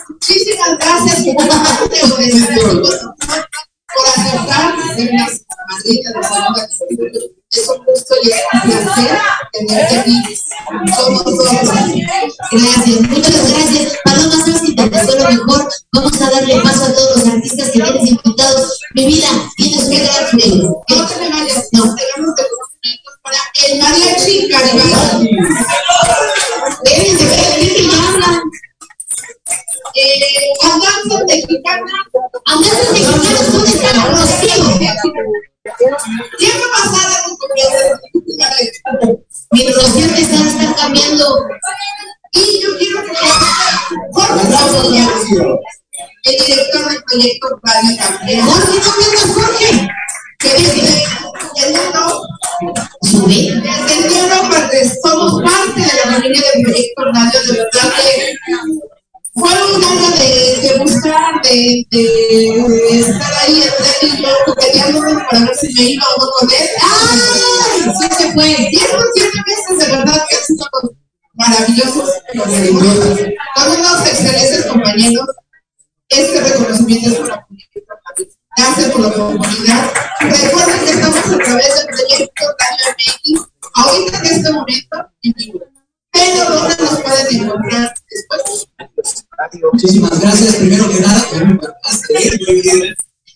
Muchísimas 0.08 0.78
gracias 0.78 1.24
por 1.24 1.48
por 3.94 4.08
aceptar 4.08 4.74
ser 4.96 5.10
la 5.12 5.26
madrina 5.68 6.10
de 6.10 7.32
Es 7.50 7.68
un 7.68 7.84
gusto 7.84 8.14
y 8.22 8.30
es 8.30 8.40
un 8.52 8.60
placer 8.62 9.18
tenerte 9.52 9.98
aquí. 9.98 10.22
Somos 10.96 11.24
Gracias, 12.52 13.00
muchas 13.08 13.52
gracias. 13.52 13.92
Pasar 14.04 14.58
sin 14.60 14.76
te 14.76 14.84
lo 14.84 15.30
mejor, 15.30 15.68
vamos 15.92 16.22
a 16.22 16.30
darle 16.30 16.60
paso 16.62 16.84
a 16.84 16.94
todos 16.94 17.16
los 17.18 17.28
artistas 17.28 17.70
que 17.70 17.80
tienes 17.80 18.10
invitados. 18.10 18.78
Mi 18.94 19.06
vida, 19.06 19.28
tienes 19.56 19.88
que 19.88 20.02
darme. 20.02 20.44
No 20.88 21.06
te 21.06 21.16
me 21.18 21.28
vayas, 21.28 21.68
no 21.72 21.94
tenemos 21.94 22.34
para 22.36 22.71
el 23.24 23.78
mariachi 23.78 24.48
Garibaldi. 24.48 25.30
Deben 26.84 27.18
de 27.18 27.24
ver 27.24 27.58
que 27.58 27.88
hablan. 27.94 28.42
Eh, 29.94 30.52
Andanzas 30.62 31.24
Mexicana. 31.28 31.92
Andanzas 32.46 32.92
Mexicanas, 32.92 33.52
¿dónde 33.52 33.70
está 33.70 33.90
Rocío? 34.10 34.56
Tiempo 36.38 36.64
pasado 36.74 37.14
un 37.30 37.36
cumpleaños. 37.36 37.98
Mi 39.52 39.68
Rocío 39.72 40.06
te 40.14 40.20
está, 40.22 40.36
está 40.36 40.74
cambiando. 40.74 41.46
Y 42.32 42.60
yo 42.62 42.78
quiero 42.78 43.02
que 43.04 43.14
Jorge 44.12 44.42
Ramos, 44.50 45.52
el 46.24 46.36
director 46.46 46.90
del 46.90 47.02
proyecto 47.04 47.48
Campeón. 47.62 48.46
Jorge, 48.46 48.80
¿dónde 48.80 49.04
está 49.14 49.28
Jorge? 49.34 49.88
Que 50.42 50.48
dice, 50.58 51.04
entendiendo, 51.54 52.26
entendiendo 53.00 54.34
porque 54.50 54.90
somos 55.00 55.40
parte 55.42 55.80
de 55.80 55.86
la 56.04 56.12
familia 56.14 56.42
del 56.54 56.64
proyecto 56.64 57.04
Radio, 57.12 57.40
de 57.46 57.52
verdad 57.52 57.92
que 57.96 58.34
fue 59.34 59.50
un 59.50 59.84
año 59.84 60.10
de, 60.18 60.68
de 60.68 60.78
buscar, 60.78 61.40
de, 61.42 61.86
de, 61.90 63.00
estar 63.00 63.32
ahí, 63.40 63.62
Andrés 63.62 63.98
y 64.02 64.22
yo, 64.22 64.28
coqueteándonos 64.46 65.22
para 65.30 65.44
ver 65.44 65.56
si 65.56 65.72
me 65.74 65.82
iba 65.90 66.04
o 66.16 66.20
no 66.20 66.30
con 66.38 66.50
él. 66.50 66.68
¡Ay! 66.82 67.92
Sí 68.00 68.08
se 68.18 68.32
fue. 68.32 68.68
Dieron 68.70 69.04
siete 69.14 69.38
meses, 69.46 69.78
de 69.78 69.96
verdad, 69.96 70.26
que 70.28 70.36
han 70.36 70.44
sido 70.44 70.66
maravillosos, 71.34 72.10
con 72.34 73.70
unos 73.70 74.06
excelentes 74.06 74.66
compañeros. 74.66 75.26
Este 76.08 76.40
reconocimiento 76.40 77.08
es 77.10 77.18
para 77.20 77.46
Gracias 78.62 78.92
por 78.92 79.00
la 79.00 79.08
oportunidad. 79.08 79.92
Recuerden 80.20 80.84
que 80.84 80.90
estamos 80.90 81.18
a 81.18 81.38
través 81.38 81.76
del 81.76 81.86
proyecto 81.86 82.44
Radio 82.60 82.86
MX, 82.92 83.42
ahorita 83.74 84.18
en 84.18 84.26
este 84.26 84.52
momento, 84.52 84.96
en 85.22 85.32
vivo. 85.36 85.60
Pero 86.12 86.44
¿dónde 86.48 86.76
nos 86.78 87.00
pueden 87.00 87.42
encontrar 87.42 87.94
después? 88.08 88.68
Muchísimas 89.72 90.20
gracias. 90.20 90.54
Primero 90.56 90.88
que 90.88 91.00
nada, 91.00 91.26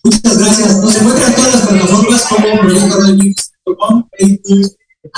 muchas 0.03 0.37
gracias. 0.37 0.77
Nos 0.77 0.95
encuentran 0.95 1.35
todas 1.35 1.55
las 1.55 1.67
plataformas 1.67 2.25
como 2.29 2.59
proyectoradiomix.com, 2.61 4.09
Facebook, 4.17 4.77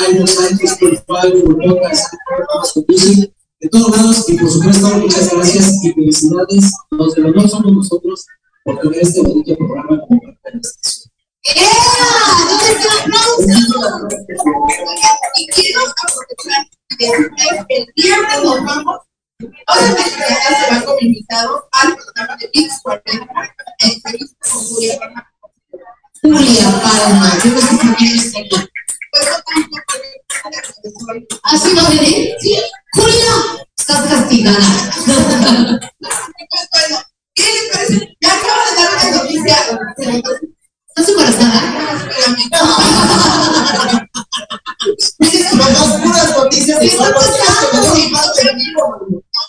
iTunes, 0.10 0.40
iTunes, 0.50 0.72
Spotify, 0.72 1.40
Google 1.44 1.68
Podcast, 1.68 2.14
Amazon 2.56 2.86
Music, 2.88 3.34
de 3.60 3.70
todos 3.70 3.96
lados. 3.96 4.26
Y 4.28 4.38
por 4.40 4.50
supuesto, 4.50 4.88
muchas 4.88 5.32
gracias 5.32 5.72
y 5.84 5.94
felicidades. 5.94 6.74
Los 6.90 7.14
de 7.14 7.22
los 7.22 7.36
no 7.36 7.48
somos 7.48 7.74
nosotros 7.74 8.26
por 8.64 8.80
tener 8.80 9.02
este 9.02 9.22
bonito 9.22 9.56
programa 9.58 10.00
como 10.08 10.22
parte 10.22 10.42
de 10.44 10.52
la 10.54 10.60
estación. 10.60 11.12
¿Dónde 12.50 12.72
está 12.72 12.94
el 17.00 17.66
que 17.68 17.76
el 17.78 17.86
viernes 17.96 18.44
nos 18.44 18.64
vamos 18.66 19.00
Obviamente 19.42 20.26
ya 20.28 20.66
se 20.66 20.76
va 20.76 20.86
como 20.86 21.00
invitado 21.00 21.70
al 21.72 21.96
programa 21.96 22.36
de 22.36 22.50
Mix 22.54 22.82
40, 22.84 23.26
entrevista 23.80 24.36
con 24.52 24.62
Julia 24.66 25.00
Palma. 25.00 25.32
Julia 26.22 26.82
Palma, 26.84 27.40
yo 27.46 27.52
sé 27.52 27.68
si 27.68 27.78
también 27.78 28.20
aquí. 28.20 28.70
¿Así? 31.44 31.70
Sí. 32.42 32.58
Julia, 32.96 33.34
estás 33.78 34.02
castigada. 34.10 34.60
¿qué 37.40 37.46
les 37.54 37.72
parece? 37.72 38.18
Ya 38.20 38.34
acabo 38.34 38.62
de 38.70 38.76
dar 38.76 38.90
una 38.94 39.24
noticia. 39.24 39.56
¿Estás 40.88 41.10
embarazada? 41.10 41.58
Espérame. 41.96 42.44
Son 45.76 46.02
puras 46.02 46.38
noticias 46.38 46.80
de 46.80 46.86
Está 46.88 47.14
pasando. 47.14 47.96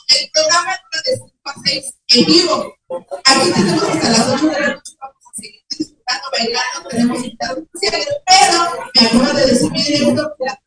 El 0.08 0.30
programa 0.32 0.72
es 0.72 1.02
de 1.04 1.16
5 1.16 1.30
a 1.44 1.54
6 1.64 1.94
en 2.08 2.26
vivo. 2.26 2.74
Aquí 3.24 3.50
tenemos 3.52 3.82
hasta 3.82 4.10
las 4.10 4.28
8 4.28 4.46
de 4.46 4.60
la 4.60 4.68
noche. 4.68 4.92
Vamos 5.00 5.24
a 5.24 5.34
seguir 5.34 5.60
disfrutando, 5.70 6.26
bailando. 6.32 6.88
Tenemos 6.88 7.16
invitados 7.18 7.58
especiales. 7.58 8.08
Pero 8.26 8.58
me 8.94 9.06
acaba 9.06 9.32
de 9.40 9.46
decir 9.46 9.70
mi 9.72 9.82
director 9.82 10.34
que 10.38 10.44
la 10.46 10.52
va 10.54 10.60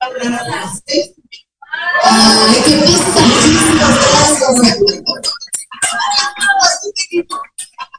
a 0.00 0.10
durar 0.10 0.40
a 0.40 0.48
las 0.48 0.82
6. 0.86 1.12
Ay, 2.02 2.62
qué 2.64 2.76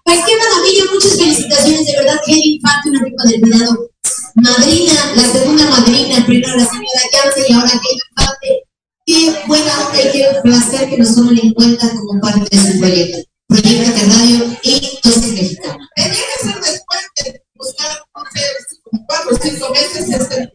Pues 0.04 0.20
qué 0.26 0.38
maravilla, 0.38 0.84
muchas 0.94 1.18
felicitaciones, 1.18 1.86
de 1.86 1.98
verdad, 1.98 2.22
Jenny 2.26 2.56
Infante, 2.56 2.90
una 2.90 3.04
rica 3.04 3.24
del 3.26 3.42
cuidado. 3.42 3.90
Madrina, 4.36 5.14
la 5.16 5.24
segunda 5.24 5.70
madrina, 5.70 6.26
primero 6.26 6.56
la 6.56 6.66
señora 6.66 7.02
Yance 7.12 7.46
y 7.48 7.54
ahora 7.54 7.70
Jenny 7.70 8.00
Infante. 8.10 8.64
Qué 9.06 9.48
buena 9.48 9.88
onda 9.88 10.02
y 10.02 10.12
qué 10.12 10.28
placer 10.44 10.90
que 10.90 10.98
nos 10.98 11.16
tomen 11.16 11.40
en 11.42 11.54
cuenta 11.54 11.90
como 11.90 12.20
parte 12.22 12.56
de 12.56 12.72
su 12.72 12.80
proyecto. 12.80 13.18
Proyecto 13.48 13.92
de 13.92 14.14
radio 14.14 14.58
y 14.64 15.00
dosis 15.04 15.34
mexicana. 15.34 15.90
Tenía 15.96 16.12
que 16.12 16.44
ser 16.44 16.56
después 16.56 17.00
de 17.16 17.42
buscar, 17.56 17.98
no 18.16 18.24
sé, 18.34 18.42
como 18.84 19.06
cuatro 19.08 19.36
o 19.36 19.40
cinco 19.42 19.70
meses 19.72 20.10
este 20.10 20.54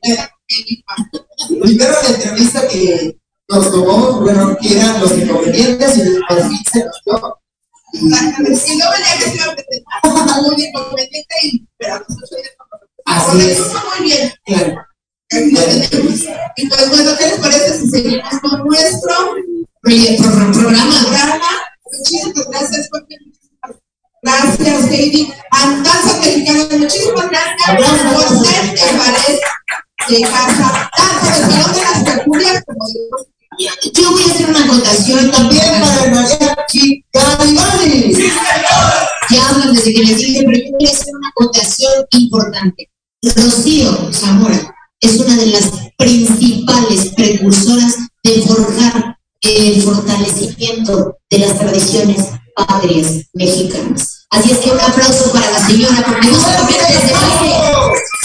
Infante. 0.66 1.24
Primero 1.60 1.92
la 2.02 2.08
entrevista 2.08 2.68
que 2.68 3.21
nos 3.52 3.70
tomó, 3.70 4.20
bueno, 4.20 4.56
que 4.60 4.78
eran 4.78 5.00
los 5.00 5.12
inconvenientes 5.12 5.98
y 5.98 6.20
por 6.26 6.48
fin 6.48 6.64
se 6.72 6.84
nos 6.84 7.02
dio. 7.04 7.38
Exactamente. 7.92 8.56
Si 8.56 8.76
no 8.76 8.86
venía 8.90 9.18
que 9.18 9.30
se 9.30 9.36
iba 9.36 9.44
a 9.44 9.54
presentar 9.54 10.40
un 10.40 10.60
inconveniente 10.60 11.34
y 11.42 11.66
pero 11.76 11.98
nosotros 12.08 12.40
Así 13.04 13.50
es. 13.50 13.58
Muy 13.58 14.06
bien. 14.06 14.32
Claro. 14.44 14.86
Lo. 15.30 15.60
Y 16.56 16.68
pues 16.68 16.88
bueno, 16.90 17.10
¿qué 17.18 17.26
les 17.26 17.38
parece 17.38 17.78
si 17.78 17.88
seguimos 17.88 18.40
con 18.40 18.64
nuestro 18.64 19.34
programa. 19.82 21.00
programa? 21.02 21.48
Muchísimas 21.90 22.48
gracias, 22.48 22.88
Jorge. 22.90 23.16
Gracias, 24.22 24.90
Heidi. 24.90 25.32
Andanza 25.50 26.18
Mexicana, 26.20 26.64
muchísimas 26.78 27.28
gracias 27.28 28.12
por 28.12 28.46
ser 28.46 28.64
el 28.64 28.82
de 30.08 30.20
casa, 30.22 30.90
tanto 30.96 31.26
del 31.26 31.50
Salón 31.50 31.74
de 31.74 31.80
las 31.80 32.04
Tertulias 32.04 32.64
como 32.66 32.86
de 32.88 33.41
Yo 33.94 34.10
voy 34.10 34.22
a 34.22 34.26
hacer 34.26 34.50
una 34.50 34.64
acotación 34.64 35.30
También 35.30 35.80
para 35.80 36.04
el 36.04 36.10
mariachi 36.12 37.04
Garibaldi. 37.12 38.30
Ya 39.30 39.48
hablan 39.48 39.74
desde 39.74 39.94
que 39.94 40.02
les 40.04 40.18
dije, 40.18 40.42
pero 40.44 40.58
yo 40.58 40.72
voy 40.78 40.86
a 40.86 40.90
hacer 40.90 41.14
una 41.14 41.28
acotación 41.28 41.92
importante. 42.10 42.90
Rocío 43.22 44.12
Zamora 44.12 44.74
es 45.00 45.16
una 45.20 45.36
de 45.36 45.46
las 45.46 45.70
principales 45.96 47.12
precursoras 47.14 47.96
de 48.24 48.42
forjar 48.42 49.16
el 49.40 49.82
fortalecimiento 49.82 51.16
de 51.30 51.38
las 51.38 51.58
tradiciones 51.58 52.28
patrias 52.54 53.24
mexicanas. 53.32 54.26
Así 54.30 54.50
es 54.50 54.58
que 54.58 54.70
un 54.70 54.80
aplauso 54.80 55.32
para 55.32 55.50
la 55.50 55.66
señora, 55.66 56.04
porque 56.06 56.28
no 56.28 56.40
solamente 56.40 56.84
es 56.88 57.06
de 57.06 57.12
baile, 57.12 57.56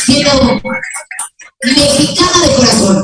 sino 0.06 0.62
mexicana 1.64 2.48
de 2.48 2.56
corazón. 2.56 3.04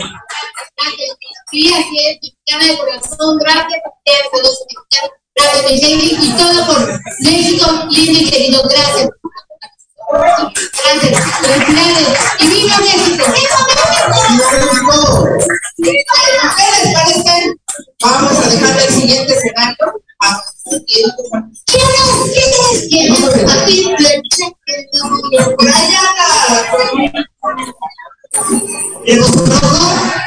Sí, 1.52 1.72
así 1.72 1.98
es, 2.06 2.18
mexicana 2.22 2.66
de 2.66 2.78
corazón, 2.78 3.38
gracias 3.38 3.82
a 3.86 3.90
ustedes, 3.90 4.28
a 4.34 4.38
los 4.38 4.58
mexicanos, 4.66 5.12
gracias, 5.36 5.82
y 5.82 6.32
todo 6.38 6.66
por 6.66 6.80
México, 7.22 7.66
lindo 7.90 8.20
y 8.20 8.30
querido, 8.30 8.64
gracias. 8.64 9.10
Gracias, 10.12 11.24
felicidades, 11.42 12.20
y 12.40 12.48
viva 12.48 12.78
México. 12.78 13.26
¿Qué 15.78 15.92
les 15.92 16.06
parece? 16.94 17.56
Vamos 18.02 18.34
a 18.34 18.50
dejar 18.50 18.78
el 18.82 18.94
siguiente 18.94 19.34
escenario. 19.34 19.86
¿Quién 20.86 21.10
es? 21.10 21.16
¿Quién 21.70 22.50
es? 22.72 22.88
¿Quién 22.90 23.14
es? 23.14 23.24
Por 28.34 28.46
allá 28.46 30.24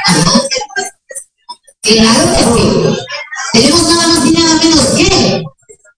Claro 1.81 2.25
que 2.33 2.43
sí. 2.53 2.97
Tenemos 3.53 3.83
nada 3.83 4.07
más 4.07 4.25
y 4.25 4.31
nada 4.31 4.55
menos 4.55 4.85
que 4.95 5.43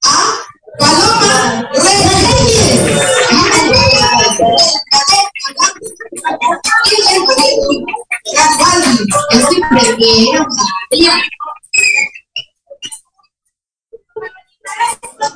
a 0.04 0.40
Paloma 0.80 1.70
Reyes. 1.74 2.90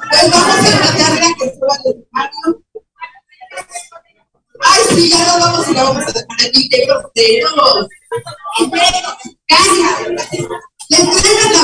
Pues 0.10 0.32
vamos 0.32 0.56
a 0.56 0.70
invitarle 0.70 1.26
a 1.26 1.34
que 1.34 1.46
suba 1.54 1.76
el 1.86 2.08
mano. 2.12 2.64
Ay, 4.62 4.82
sí, 4.96 5.10
ya 5.10 5.26
nos 5.26 5.40
vamos 5.40 5.68
y 5.68 5.74
la 5.74 5.84
vamos 5.84 6.04
a 6.04 6.33
aquí. 6.46 6.70
Les 10.90 11.22
traigan 11.22 11.54
la 11.54 11.62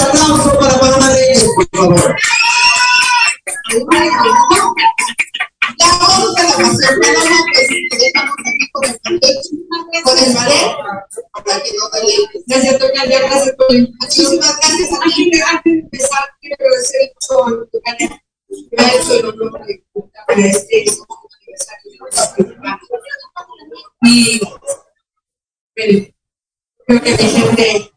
aplauso 0.00 0.58
para 0.58 0.80
Paloma 0.80 1.08
por 1.56 1.66
favor. 1.78 2.16
La 5.78 5.86
dejamos 7.98 8.36
aquí 8.44 8.68
con 10.02 10.18
el 10.18 10.32
para 11.44 11.62
que 11.62 11.70
no 11.72 11.84
le- 12.06 12.42
Gracias, 12.46 12.78
gracias 13.20 13.54
por 13.56 13.72
la. 13.72 13.78
Muchísimas 14.00 14.56
gracias 14.60 14.88
a 14.92 14.94
ti. 15.04 15.30
Antes 15.50 15.72
de 15.72 15.78
empezar, 15.80 16.24
quiero 16.40 16.56
mucho 17.14 17.34
a. 17.86 18.20
Me 18.70 18.84
ha 18.84 18.94
hecho 18.94 19.12
honor 19.26 19.52
de 19.66 19.72
este 20.48 20.74
aniversario. 20.78 21.90
Y 24.06 24.38
bueno, 24.38 26.06
creo 26.86 27.02
que 27.02 27.10
mi 27.10 27.28
gente. 27.30 27.90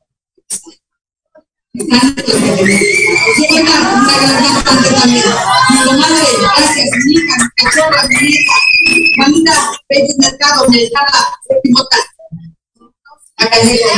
Mi 1.74 1.86
gracias, 6.40 6.90
mi 7.06 7.16
cachorra, 7.56 8.08
mi 8.08 8.16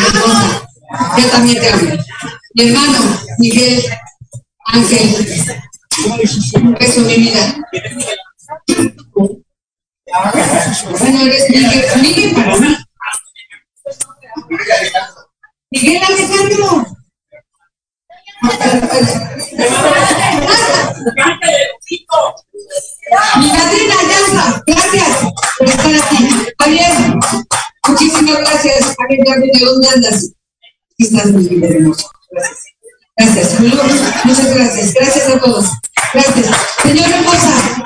Mendoza. 0.03 0.67
Yo 1.17 1.29
también 1.29 1.61
te 1.61 1.69
amo. 1.69 2.03
Mi 2.55 2.63
hermano, 2.67 2.99
Miguel 3.37 3.83
Ángel, 4.65 5.15
beso, 6.79 7.01
vida. 7.05 7.55
Miguel, 12.01 12.33
Miguel 15.71 16.03
Alejandro. 16.03 16.85
Mi 23.37 23.47
madrina 23.47 23.95
Yasa, 24.09 24.63
gracias 24.65 25.17
por 25.57 25.67
estar 25.67 25.93
aquí. 25.95 26.29
Javier, 26.57 26.93
muchísimas 27.87 28.37
gracias. 28.39 28.95
Javier, 28.97 29.27
Javier, 29.27 29.51
¿de 29.53 29.65
dónde 29.65 29.89
andas? 29.89 30.31
Aquí 30.93 31.03
estás, 31.03 31.25
mi 31.27 31.47
vida 31.47 31.67
hermosa. 31.67 32.07
Gracias. 32.31 32.67
Gracias. 33.17 34.25
Muchas 34.25 34.55
gracias. 34.55 34.93
Gracias 34.93 35.29
a 35.29 35.39
todos. 35.39 35.65
Gracias. 36.13 36.47
Señora 36.81 37.17
hermosa, 37.17 37.83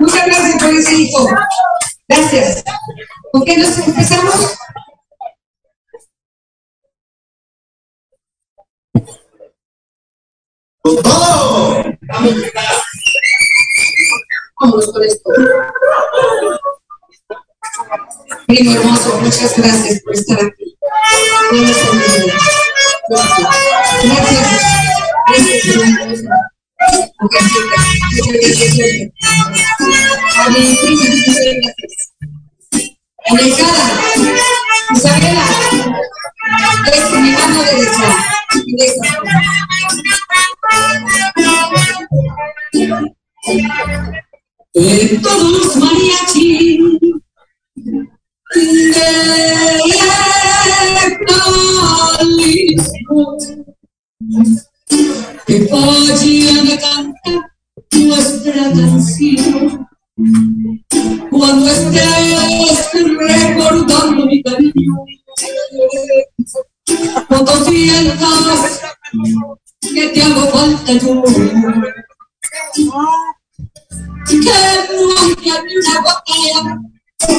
muchas 0.00 0.26
gracias 0.26 0.62
por 0.62 0.74
ese 0.74 0.94
hijo. 0.94 1.28
Gracias. 2.08 2.64
¿Con 3.32 3.44
qué 3.44 3.56
nos 3.58 3.78
empezamos? 3.78 4.56
¡Con 10.82 11.02
todo! 11.02 11.84
Con 14.54 15.04
esto. 15.04 15.30
Hermoso, 18.48 19.18
muchas 19.20 19.56
gracias 19.56 20.02
por 20.02 20.14
estar 20.14 20.38
aquí. 20.44 20.76
Gracias. 24.02 24.60
Gracias, 25.28 25.64
gracias. 25.66 26.22
Gracias. 28.40 29.59
A 30.40 30.48
mi 30.48 30.64
cara, 33.52 33.86
Isabela, 34.94 35.46
es 36.92 37.10
mi 37.12 37.30
mano 37.32 37.62
derecha. 37.62 38.08
En 44.72 45.20
todos 45.20 45.76
Jalisco 52.16 53.36
que 55.46 55.56
a 56.72 56.78
cantar 56.78 57.40
nuestra 57.92 58.72
canción 58.72 59.89
cuando 61.30 61.66
estés 61.70 62.92
recordando 63.18 64.26
mi 64.26 64.42
cariño. 64.42 65.04
Cuando 67.28 67.64
sientas 67.64 68.82
que 69.80 70.08
te 70.08 70.22
hago 70.22 70.48
falta 70.48 70.92
yo 70.92 71.22
que 71.22 71.40
no 71.52 71.68
hay 75.18 75.34
ni 75.66 75.76
una 75.76 75.96
botella 76.00 76.60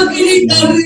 habilitarme 0.00 0.84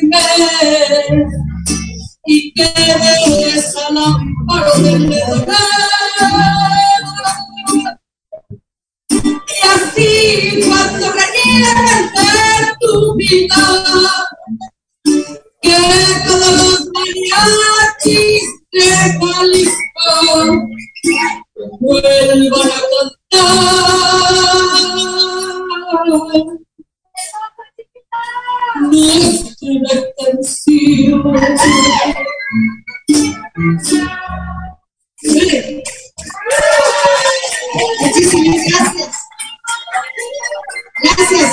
y 2.27 2.53
que 2.55 2.65
de 2.65 3.49
esa 3.57 3.91
lámpara 3.91 4.73
de 4.79 4.93
y 9.47 9.67
así 9.75 10.61
cuando 10.67 11.07
requiera 11.13 12.77
tu 12.81 13.15
vida 13.17 13.63
que 15.63 15.77
todos 16.27 16.53
los 16.53 16.81
mariachis 16.93 18.45
de 18.73 18.87
Jalisco 19.21 20.09
vuelvan 21.81 22.69
a 22.69 22.81
cantar 23.31 23.65
nuestra 28.81 30.01
canción. 30.19 31.23
Muchísimas 38.01 38.63
gracias. 38.69 39.17
Gracias. 41.03 41.53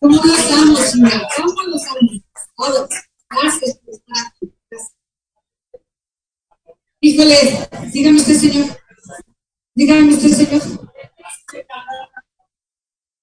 ¿Cómo 0.00 0.24
estamos, 0.24 0.80
señor? 0.80 1.22
¿Cómo 1.36 1.62
los 1.62 1.82
estamos? 1.82 2.22
Todos. 2.56 2.90
Gracias 3.30 3.78
por 3.78 3.94
estar 3.94 4.26
aquí. 4.26 4.52
Híjole, 7.00 7.68
dígame 7.92 8.18
usted, 8.18 8.34
señor. 8.34 8.66
Dígame 9.74 10.14
usted, 10.14 10.30
señor. 10.30 10.62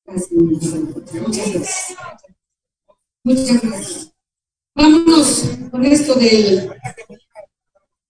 Gracias, 0.06 0.32
Muchas 0.32 1.54
gracias. 1.54 1.96
Muchas 3.26 3.60
gracias. 3.60 4.14
Vámonos 4.76 5.50
con 5.72 5.84
esto 5.84 6.14
del 6.14 6.72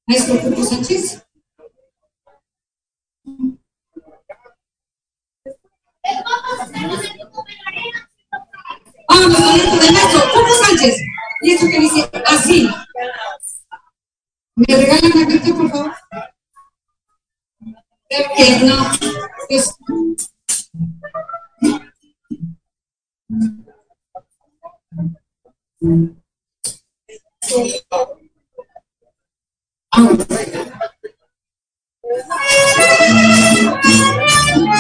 maestro 0.06 0.42
Cuco 0.42 0.62
Sánchez. 0.62 1.26
Vámonos 9.08 9.38
con 9.38 9.56
esto 9.56 9.78
del 9.78 9.94
maestro 9.94 10.22
Cuco 10.34 10.54
Sánchez. 10.68 10.96
Y 11.44 11.52
esto 11.52 11.68
que 11.68 11.80
dice 11.80 12.12
así. 12.26 12.70
¿Me 14.58 14.66
regalan 14.76 15.12
la 15.16 15.28
carta, 15.30 15.56
por 15.56 15.70
favor? 15.70 15.94
Que 18.10 18.60
no. 18.66 18.76
Agua. 25.86 26.16
Me 32.06 32.56
alivio 34.36 34.75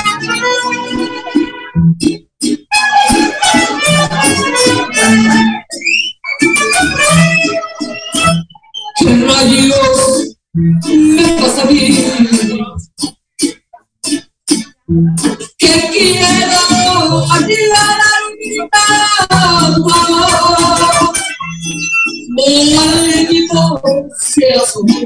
asomó. 24.53 24.99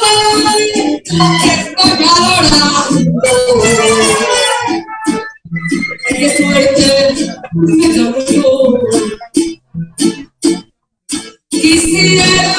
Ay, 0.00 1.02
estoy 1.04 2.04
adorando. 2.10 3.22
Qué 6.08 6.36
suerte 6.36 6.88
me 7.54 7.94
cambió. 7.94 8.50
Quisiera 11.50 12.54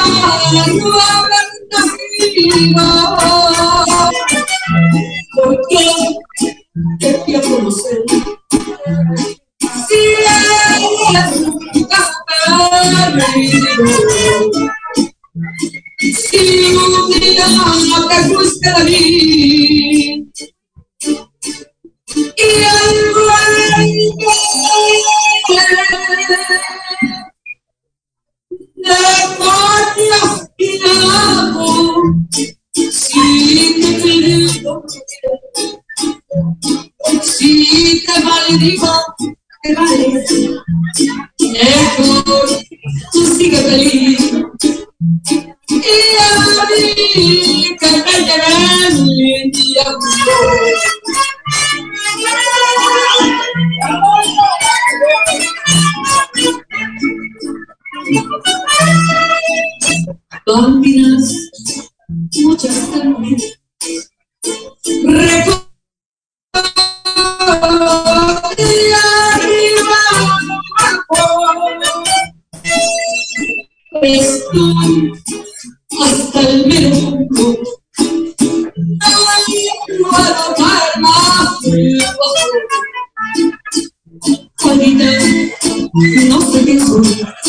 no 0.68 1.00
haber 1.00 1.48
nacido, 1.72 2.86
porque 5.36 5.84
te 7.00 7.10
quiero 7.26 7.42
conocer. 7.50 8.04
Vale 39.76 40.14
mejor 41.40 42.50
tú 43.12 43.26
feliz 43.26 44.20
y 45.70 46.18
a 46.18 46.36
mí 48.94 49.34
el 49.34 49.52
diablo 49.52 50.00
Bambinas, 60.46 61.50
muchas. 62.44 63.63
Estoy 74.06 75.14
hasta 76.02 76.42
el 76.42 76.68
menudo. 76.68 77.58
No 80.00 80.10
puedo 80.10 80.44
más. 81.00 81.60
Juanita, 84.58 85.10
no 86.28 86.42
sé 86.52 86.66
qué. 86.66 87.43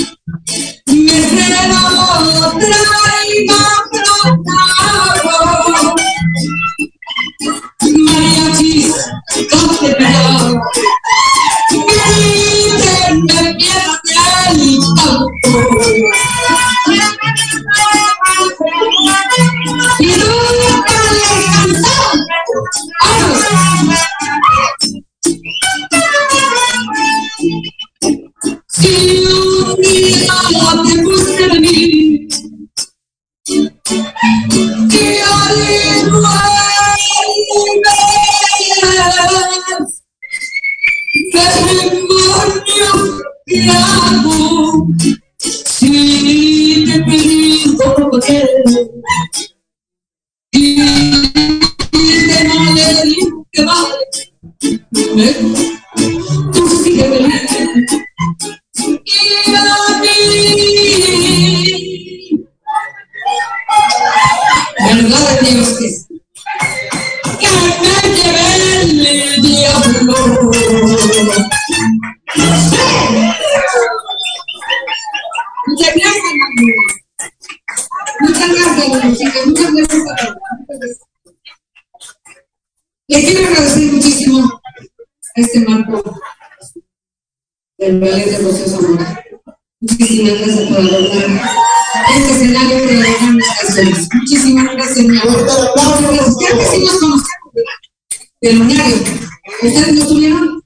Del 98.45 98.59
lunario. 98.59 98.97
¿Ustedes 99.63 99.95
no 99.95 100.03
estuvieron? 100.03 100.63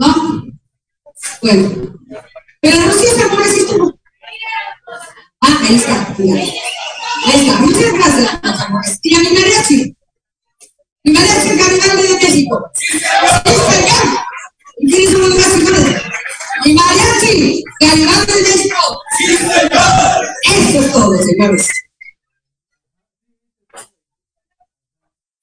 ¿No? 0.00 0.44
Bueno. 1.42 1.94
Pero 2.60 2.86
Rocío 2.86 3.10
Zamora 3.16 3.44
sí 3.44 3.60
estuvo. 3.60 4.00
Ah, 5.40 5.60
ahí 5.62 5.76
está. 5.76 6.08
Ahí 6.18 7.46
está. 7.46 7.60
Muchas 7.60 7.92
gracias, 7.92 8.40
amores. 8.42 8.98
Y 9.00 9.14
a 9.14 9.18
mi 9.20 9.30
mariachi. 9.30 9.96
Mi 11.04 11.12
mariachi 11.12 11.56
Garibaldi 11.56 12.02
de 12.02 12.14
México. 12.14 12.70
Sí, 12.74 12.98
señor. 12.98 13.22
¿Y 14.78 14.90
quiénes 14.90 15.12
son 15.12 15.20
los 15.20 15.36
más 15.36 15.52
señores? 15.52 16.02
Mi 16.64 16.74
mariachi 16.74 17.64
Garibaldi 17.78 18.32
de 18.32 18.42
México. 18.42 19.00
Sí, 19.16 19.36
señor. 19.36 19.70
Eso 20.42 20.80
es 20.80 20.92
todo, 20.92 21.16
señores. 21.22 21.68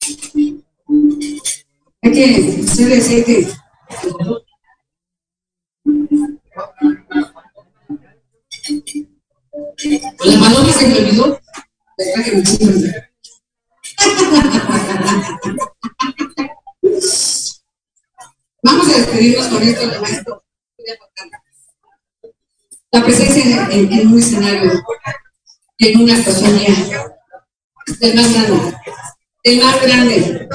Hay 0.04 0.16
que 0.18 1.61
ustedes 2.04 3.10
hay 3.10 3.24
que 3.24 3.48
La 10.24 10.40
paloma 10.40 10.74
se 10.74 10.88
me 10.88 10.98
olvidó. 10.98 11.42
Deja 11.98 12.24
que 12.24 12.32
me. 12.32 12.44
Vamos 18.64 18.88
a 18.88 18.98
despedirnos 18.98 19.48
con 19.48 19.64
esto 19.64 19.88
del 19.88 20.02
maestro. 20.02 20.44
La 22.92 23.04
presencia 23.04 23.68
en, 23.72 23.92
en 23.92 24.08
un 24.08 24.20
escenario, 24.20 24.72
en 25.80 26.02
una 26.02 26.16
mía, 26.16 27.16
del 28.00 28.16
más 28.16 28.34
grande, 28.34 28.76
el 29.44 29.60
más 29.60 29.82
grande 29.82 30.48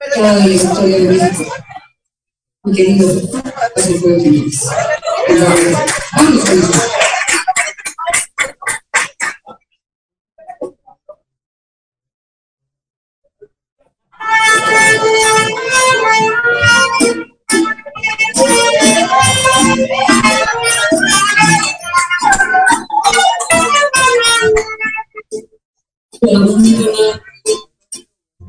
de 0.00 0.20
la 0.20 0.46
historia 0.46 0.98
de 0.98 1.08
México, 1.08 1.52
mi 2.64 2.72
querido 2.74 3.08
José 3.08 3.42
Alfredo 3.76 4.20
Jiménez. 4.20 4.66
Vamos 6.16 6.44
con 6.44 6.58
eso. 6.58 6.86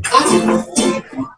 A 0.09 1.36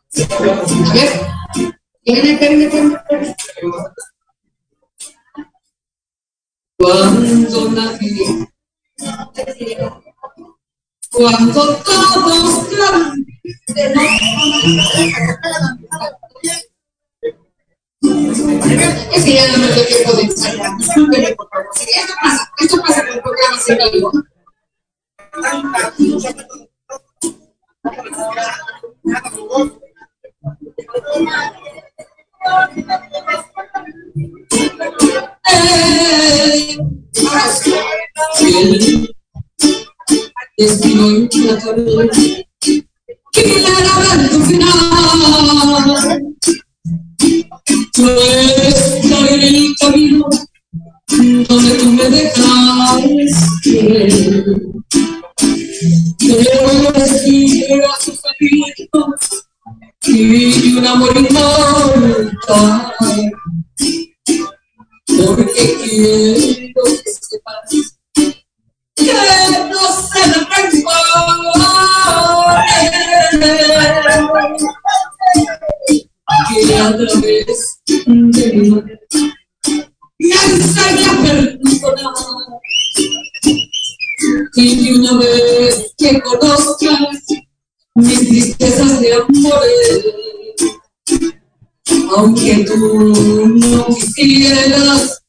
Cuando 6.78 7.70
nadie, 7.72 8.48
cuando 11.12 11.76
todos 11.78 12.70
es 19.12 19.26
que 19.26 19.34
ya 19.34 19.48
no 19.52 19.58
me 19.58 19.68
tiempo 19.68 20.14
de 20.14 20.24
Esto 20.24 21.46
pasa, 22.22 22.52
esto 22.60 22.82
pasa 22.82 23.06
con 23.22 23.34
vivo. 23.92 24.12
Destino 40.58 41.10
implacable 41.12 42.10
que 43.32 43.44
en 43.44 44.30
tu 44.30 44.40
final. 44.46 44.80
Estaré 48.68 49.34
en 49.36 49.56
el 49.56 49.76
camino 49.80 50.30
donde 51.48 51.74
tú 51.76 51.90
me 51.92 52.10
dejaste. 52.10 53.30
A 57.80 58.02
sus 58.02 58.20
amigos 58.26 59.49
y 60.04 60.78
un 60.78 60.88
amor 60.88 61.16
inmortal. 61.18 62.94
Porque 65.08 65.78
quiero 65.84 66.84
que 66.84 67.12
sepas 67.12 67.56
que 68.96 69.14
no 69.70 69.84
se 70.08 70.22
me 70.28 70.50
que 76.50 76.76
a 76.76 76.96
través 76.98 77.80
de 77.86 78.54
mi 78.54 78.70
mano 78.70 78.84
me 80.20 80.36
enseña 80.36 81.12
a 81.12 81.22
perdonar. 81.22 82.14
Y 84.56 84.86
de 84.86 85.00
una 85.00 85.14
vez 85.18 85.94
que 85.98 86.22
conozcas 86.22 87.26
mis 88.00 88.28
tristezas 88.28 89.02
de 89.02 89.14
amores, 89.14 90.06
aunque 92.16 92.66
tú 92.66 93.56
no 93.56 93.86
quisieras, 93.88 95.22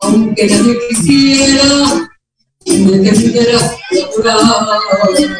aunque 0.00 0.46
nadie 0.46 0.78
quisiera, 0.88 2.08
me 2.66 2.98
tendrás 2.98 3.76
que. 3.90 4.06
¡Vamos! 4.22 5.36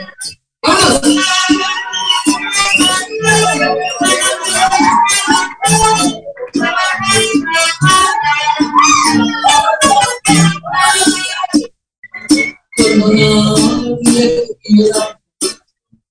Cuando 12.76 13.12
nadie 13.12 14.48
te 14.62 15.15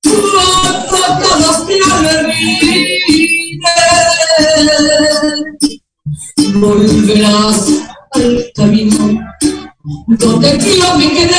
todos 0.05 1.65
olviden, 1.65 2.27
volverás 6.55 7.67
al 8.11 8.51
camino 8.55 9.03
donde 10.07 10.59
yo 10.59 10.97
me 10.97 11.07
quedé. 11.11 11.35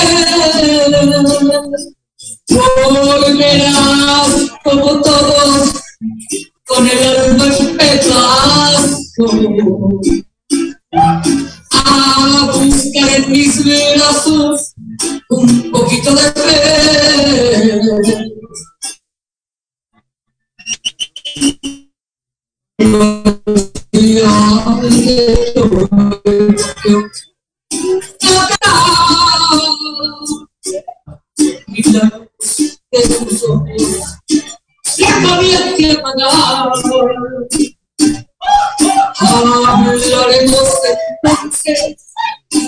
Volverás 2.48 4.32
como 4.64 5.00
todos 5.00 5.82
con 6.66 6.88
el 6.88 6.98
alma 6.98 7.46
en 7.78 8.00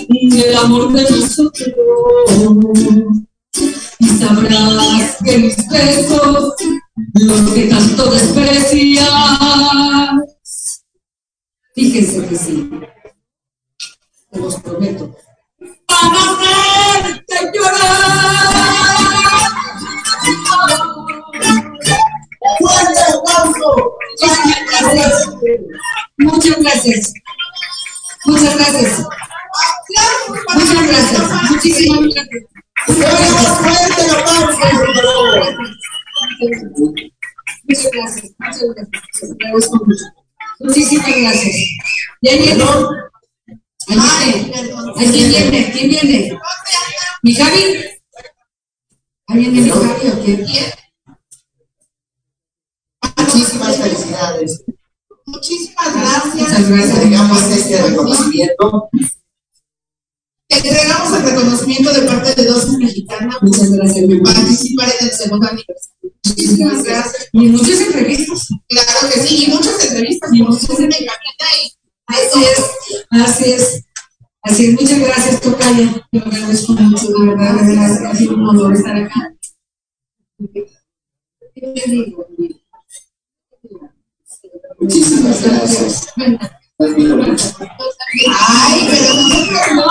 del 0.09 0.55
amor 0.57 0.91
de 0.91 1.03
nosotros 1.09 1.73
y 3.99 4.07
sabrás 4.07 5.17
que 5.23 5.37
mis 5.37 5.55
besos, 5.69 6.53
los 7.13 7.51
que 7.51 7.67
tanto 7.67 8.11
desprecias, 8.11 9.09
fíjense 11.73 12.27
que 12.27 12.35
sí, 12.35 12.69
te 14.31 14.39
los 14.39 14.55
prometo, 14.61 15.15
van 15.87 16.15
a 16.15 16.37
hacerte 17.01 17.51
llorar. 17.53 18.19
¡Fuerte 22.59 22.99
aplauso! 23.01 23.97
Muchas 24.19 24.39
gracias. 24.69 25.29
Muchas 26.17 26.59
gracias. 26.59 27.13
Muchas 28.25 28.55
gracias. 28.55 29.05
Muchas 30.55 30.87
gracias. 30.87 31.51
Muchísimas 31.51 31.99
gracias. 31.99 32.41
Muchas 37.63 37.91
gracias. 37.91 38.31
Muchas 38.39 38.63
gracias. 38.75 39.71
Muchísimas 40.59 41.15
gracias. 41.15 41.55
¿Ya 42.21 42.33
viene? 42.33 42.63
¿Quién 44.97 45.29
viene? 45.29 45.71
¿Quién 45.71 45.89
viene? 45.89 46.39
¿Mi 47.23 47.33
Javi? 47.33 47.63
Ahí 49.27 49.39
viene 49.39 49.61
mi 49.61 49.69
Javi 49.69 50.07
o 50.09 50.23
quién? 50.23 50.45
Muchísimas 53.17 53.77
felicidades. 53.77 54.63
Muchísimas 55.29 55.93
gracias. 55.93 56.35
Muchas 56.35 56.69
gracias. 56.69 56.97
Entregamos 56.97 57.43
este 57.43 57.81
reconocimiento. 57.81 58.89
Entregamos 60.49 61.17
el 61.17 61.23
reconocimiento 61.23 61.93
de 61.93 62.01
parte 62.01 62.35
de 62.35 62.49
dos 62.49 62.67
mexicanas 62.77 63.37
Muchas 63.41 63.71
gracias, 63.71 63.97
hermano. 63.97 64.23
participar 64.23 64.89
en 64.99 65.07
el 65.07 65.13
segundo 65.13 65.47
aniversario. 65.47 66.11
Muchísimas 66.25 66.83
gracias. 66.83 67.29
Y 67.31 67.47
muchas 67.49 67.81
entrevistas. 67.81 68.47
Claro 68.67 69.13
que 69.13 69.19
sí, 69.21 69.45
y 69.45 69.51
muchas 69.51 69.85
entrevistas, 69.85 70.29
y 70.33 70.41
muchas 70.41 70.69
en 70.69 70.89
cabina 70.89 71.09
y 71.63 71.79
Así 72.07 72.43
es, 72.43 73.05
así 73.11 73.51
es. 73.51 73.85
Así 74.41 74.65
es, 74.65 74.81
muchas 74.81 74.99
gracias, 74.99 75.41
Tocaya. 75.41 76.07
Yo 76.11 76.21
agradezco 76.23 76.73
mucho, 76.73 77.07
de 77.07 77.27
verdad, 77.27 77.53
de 77.61 77.75
verdad, 77.75 78.05
ha 78.07 78.15
sido 78.15 78.33
un 78.33 78.49
honor 78.49 78.73
estar 78.73 78.97
acá. 78.97 79.35
¿Qué 80.53 81.61
te 81.61 81.91
digo? 81.91 82.25
Muchísimas 84.79 85.43
gracias. 85.43 86.07
Ay, 86.17 86.27
pero 88.89 89.13
no 89.13 89.85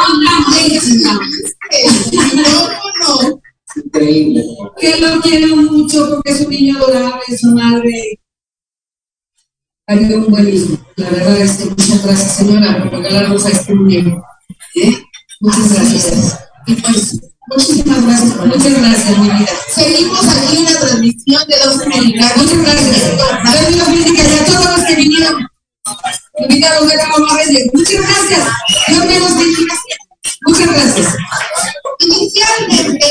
no, 2.34 2.68
no. 3.00 3.40
Increíble. 3.76 4.44
Que 4.80 4.98
lo 4.98 5.20
quiero 5.20 5.56
mucho 5.56 6.08
porque 6.10 6.30
es 6.30 6.40
un 6.40 6.50
niño 6.50 6.78
adorable, 6.78 7.38
su 7.38 7.50
madre. 7.54 8.20
Ha 9.86 9.98
sido 9.98 10.18
un 10.18 10.30
buen 10.30 10.48
hijo. 10.48 10.78
La 10.96 11.10
verdad 11.10 11.38
es 11.38 11.58
que 11.58 11.64
muchas 11.66 12.04
gracias, 12.04 12.36
señora, 12.36 12.82
por 12.82 12.92
regalarnos 12.92 13.44
a 13.44 13.50
este 13.50 13.74
muñeco. 13.74 14.22
¿Eh? 14.74 14.92
Muchas 15.40 15.72
gracias. 15.74 16.38
Y 16.66 16.74
pues, 16.74 17.20
muchísimas 17.48 18.04
gracias. 18.04 18.36
Muchas 18.36 18.80
gracias, 18.80 19.18
mi 19.18 19.30
vida. 19.30 19.52
Seguimos 19.74 20.28
aquí 20.28 20.56
en 20.58 20.64
la 20.64 20.80
transmisión 20.80 21.48
de 21.48 21.56
dos 21.64 21.86
mexicanos. 21.86 22.36
Muchas 22.36 22.58
gracias. 22.62 22.98
Crítica, 23.86 24.22
y 24.22 24.38
a 24.38 24.44
todos 24.44 24.76
los 24.76 24.86
que 24.86 24.94
vinieron. 24.96 25.48
Invitados 26.40 26.88
de 26.88 26.96
Cabo 26.96 27.26
Reyes. 27.34 27.70
Muchas 27.72 28.00
gracias. 28.00 28.48
Dios 28.88 29.04
me. 29.06 29.18
Muchas 30.46 30.66
gracias. 30.66 31.16
Inicialmente 32.00 33.06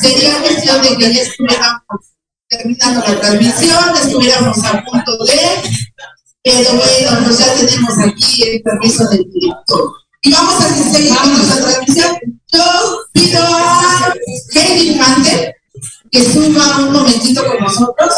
sería 0.00 0.40
cuestión 0.40 0.82
de 0.82 0.96
que 0.96 1.14
ya 1.14 1.22
estuviéramos 1.22 1.82
terminando 2.48 3.00
la 3.06 3.20
transmisión, 3.20 3.96
estuviéramos 4.02 4.64
a 4.64 4.84
punto 4.84 5.24
de, 5.24 5.38
pero 6.42 6.70
bueno, 6.72 7.24
pues 7.24 7.38
ya 7.38 7.54
tenemos 7.54 7.98
aquí 7.98 8.42
el 8.42 8.62
permiso 8.62 9.08
del 9.08 9.24
director. 9.30 9.92
Y 10.22 10.32
vamos 10.32 10.60
a 10.60 10.92
seguir 10.92 11.16
con 11.16 11.32
nuestra 11.32 11.56
transmisión. 11.64 12.39
Yo 12.52 13.06
pido 13.12 13.40
a 13.42 14.12
Heidi 14.54 14.90
Infante 14.90 15.54
que 16.10 16.24
suba 16.24 16.78
un 16.78 16.92
momentito 16.92 17.46
con 17.46 17.58
nosotros. 17.60 18.14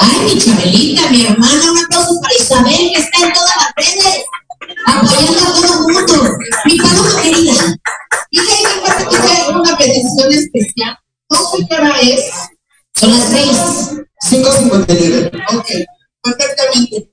Ay, 0.00 0.20
mi 0.20 0.38
Chabelita, 0.38 1.10
mi 1.10 1.26
hermana, 1.26 1.72
un 1.72 1.78
aplauso 1.78 2.20
para 2.20 2.34
Isabel, 2.34 2.92
que 2.92 3.00
está 3.00 3.26
en 3.26 3.32
todas 3.32 3.56
las 3.56 3.74
redes, 3.76 4.24
apoyando 4.86 5.40
a 5.40 5.54
todo 5.54 5.74
el 5.74 5.92
mundo. 5.92 6.38
Mi 6.66 6.76
paloma 6.76 7.22
querida. 7.22 7.76
Y 8.30 8.38
Heidi 8.38 8.78
Infante 8.78 9.06
tiene 9.06 9.58
una 9.58 9.76
petición 9.76 10.32
especial. 10.32 10.98
No 11.30 11.38
sé 11.50 11.66
qué 11.68 12.14
es. 12.14 12.30
Son 12.94 13.10
las 13.10 13.28
seis. 13.28 14.07
5.59. 14.26 15.30
Ok, 15.54 15.66
perfectamente. 16.22 17.12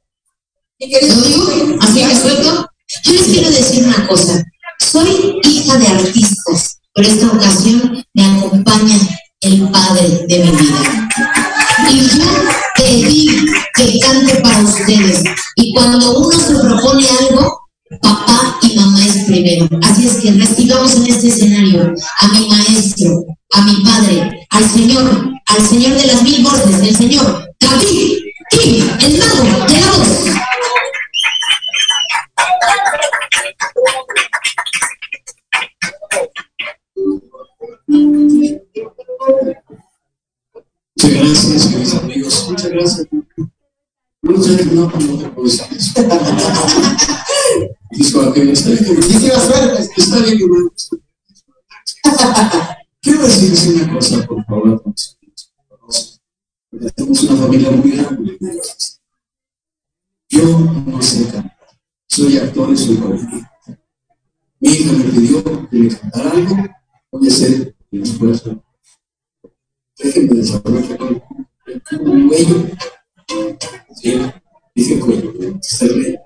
Mi 0.80 0.92
¿Lo 0.92 1.00
querido 1.00 1.22
digo? 1.22 1.78
¿Así 1.82 2.04
me 2.04 2.20
suelto? 2.20 2.70
Yo 3.04 3.14
les 3.14 3.24
quiero 3.24 3.50
decir 3.50 3.86
una 3.86 4.08
cosa. 4.08 4.44
Soy 4.80 5.40
hija 5.44 5.78
de 5.78 5.88
artistas, 5.88 6.80
pero 6.94 7.08
esta 7.08 7.28
ocasión 7.28 8.04
me 8.14 8.26
acompaña 8.26 8.98
el 9.42 9.70
padre 9.70 10.26
de 10.28 10.40
mi 10.40 10.52
vida. 10.52 11.10
Y 11.92 12.00
yo 12.00 12.26
pedí 12.76 13.46
que 13.76 14.00
cante 14.00 14.36
para 14.42 14.60
ustedes. 14.60 15.24
Y 15.56 15.74
cuando 15.74 16.20
uno 16.20 16.38
se 16.38 16.56
propone 16.56 17.08
algo, 17.20 17.62
papá 18.02 18.58
y 18.62 18.76
mamá 18.76 19.06
es 19.06 19.26
primero. 19.26 19.68
Así 19.84 20.08
es 20.08 20.16
que 20.16 20.32
recibamos 20.32 20.96
en 20.96 21.08
este 21.08 21.28
escenario 21.28 21.94
a 22.20 22.28
mi 22.28 22.50
maestro, 22.50 23.26
a 23.54 23.62
mi 23.62 23.84
padre, 23.84 24.48
al 24.50 24.70
Señor, 24.70 25.35
al 25.48 25.68
Señor 25.68 25.94
de 25.96 26.08
las 26.08 26.24
mil 26.24 26.44
voces, 26.44 26.80
el 26.82 26.96
Señor 26.96 27.50
David 27.60 28.20
Kim, 28.52 28.90
el 29.00 29.18
mago 29.18 29.44
de 29.44 29.80
la 29.80 29.92
voz. 29.92 30.26
Muchas 40.98 41.14
gracias, 41.14 41.68
queridos 41.68 41.94
amigos. 41.96 42.48
Muchas 42.50 42.70
gracias. 42.72 43.08
Muchas 44.22 44.48
gracias, 44.48 44.74
no, 44.74 44.90
no 44.90 45.18
te 45.20 45.30
puedo 45.30 45.48
decir 45.48 45.78
eso. 45.78 45.94
Que 48.34 48.52
está 48.52 48.70
bien. 48.70 48.96
Muchísimas 48.96 49.44
suertes. 49.46 49.90
Está 49.96 50.18
bien 50.20 50.38
que 50.38 50.46
no. 50.48 50.72
Quiero 53.02 53.24
decirles 53.24 53.68
una 53.68 53.94
cosa, 53.94 54.26
por 54.26 54.44
favor, 54.46 54.68
amigos. 54.68 55.15
Tenemos 56.96 57.24
una 57.24 57.42
familia 57.42 57.72
muy 57.72 57.92
grande. 57.92 58.38
Yo 60.30 60.60
no 60.60 61.02
sé 61.02 61.32
cantar. 61.32 61.58
Soy 62.08 62.38
actor 62.38 62.72
y 62.72 62.78
soy 62.78 62.98
coreógrafo. 62.98 63.48
Mi 64.60 64.70
hija 64.70 64.92
me 64.94 65.04
pidió 65.06 65.70
que 65.70 65.78
le 65.78 65.96
cantara 65.96 66.32
algo. 66.32 66.56
Voy 67.12 67.28
a 67.28 67.32
hacer 67.32 67.76
el 67.92 68.04
esfuerzo. 68.04 68.64
Déjenme 69.98 70.36
desarrollar 70.36 71.24
un 72.02 72.28
cuello. 72.28 72.68
Sí, 73.96 74.22
dije 74.74 75.00
cuello, 75.00 75.34
ríe. 75.34 76.20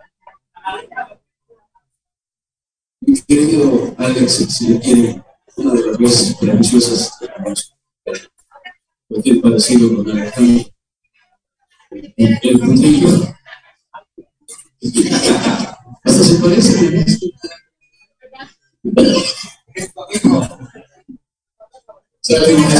Mi 3.01 3.21
querido 3.21 3.95
Alex, 3.97 4.31
si 4.33 4.67
le 4.67 4.79
quiere, 4.79 5.23
una 5.57 5.73
de 5.73 5.85
las 5.85 5.97
voces 5.97 6.35
preciosas 6.35 7.19
de 7.19 7.27
la 7.27 7.37
música. 7.37 7.75
Cualquier 9.09 9.41
parecido 9.41 9.95
con. 9.95 10.07
El, 12.15 12.59
puntillo. 12.59 13.09
Hasta 16.03 16.23
se 16.23 16.35
parece. 16.35 17.03
una 22.29 22.39
venga. 22.45 22.79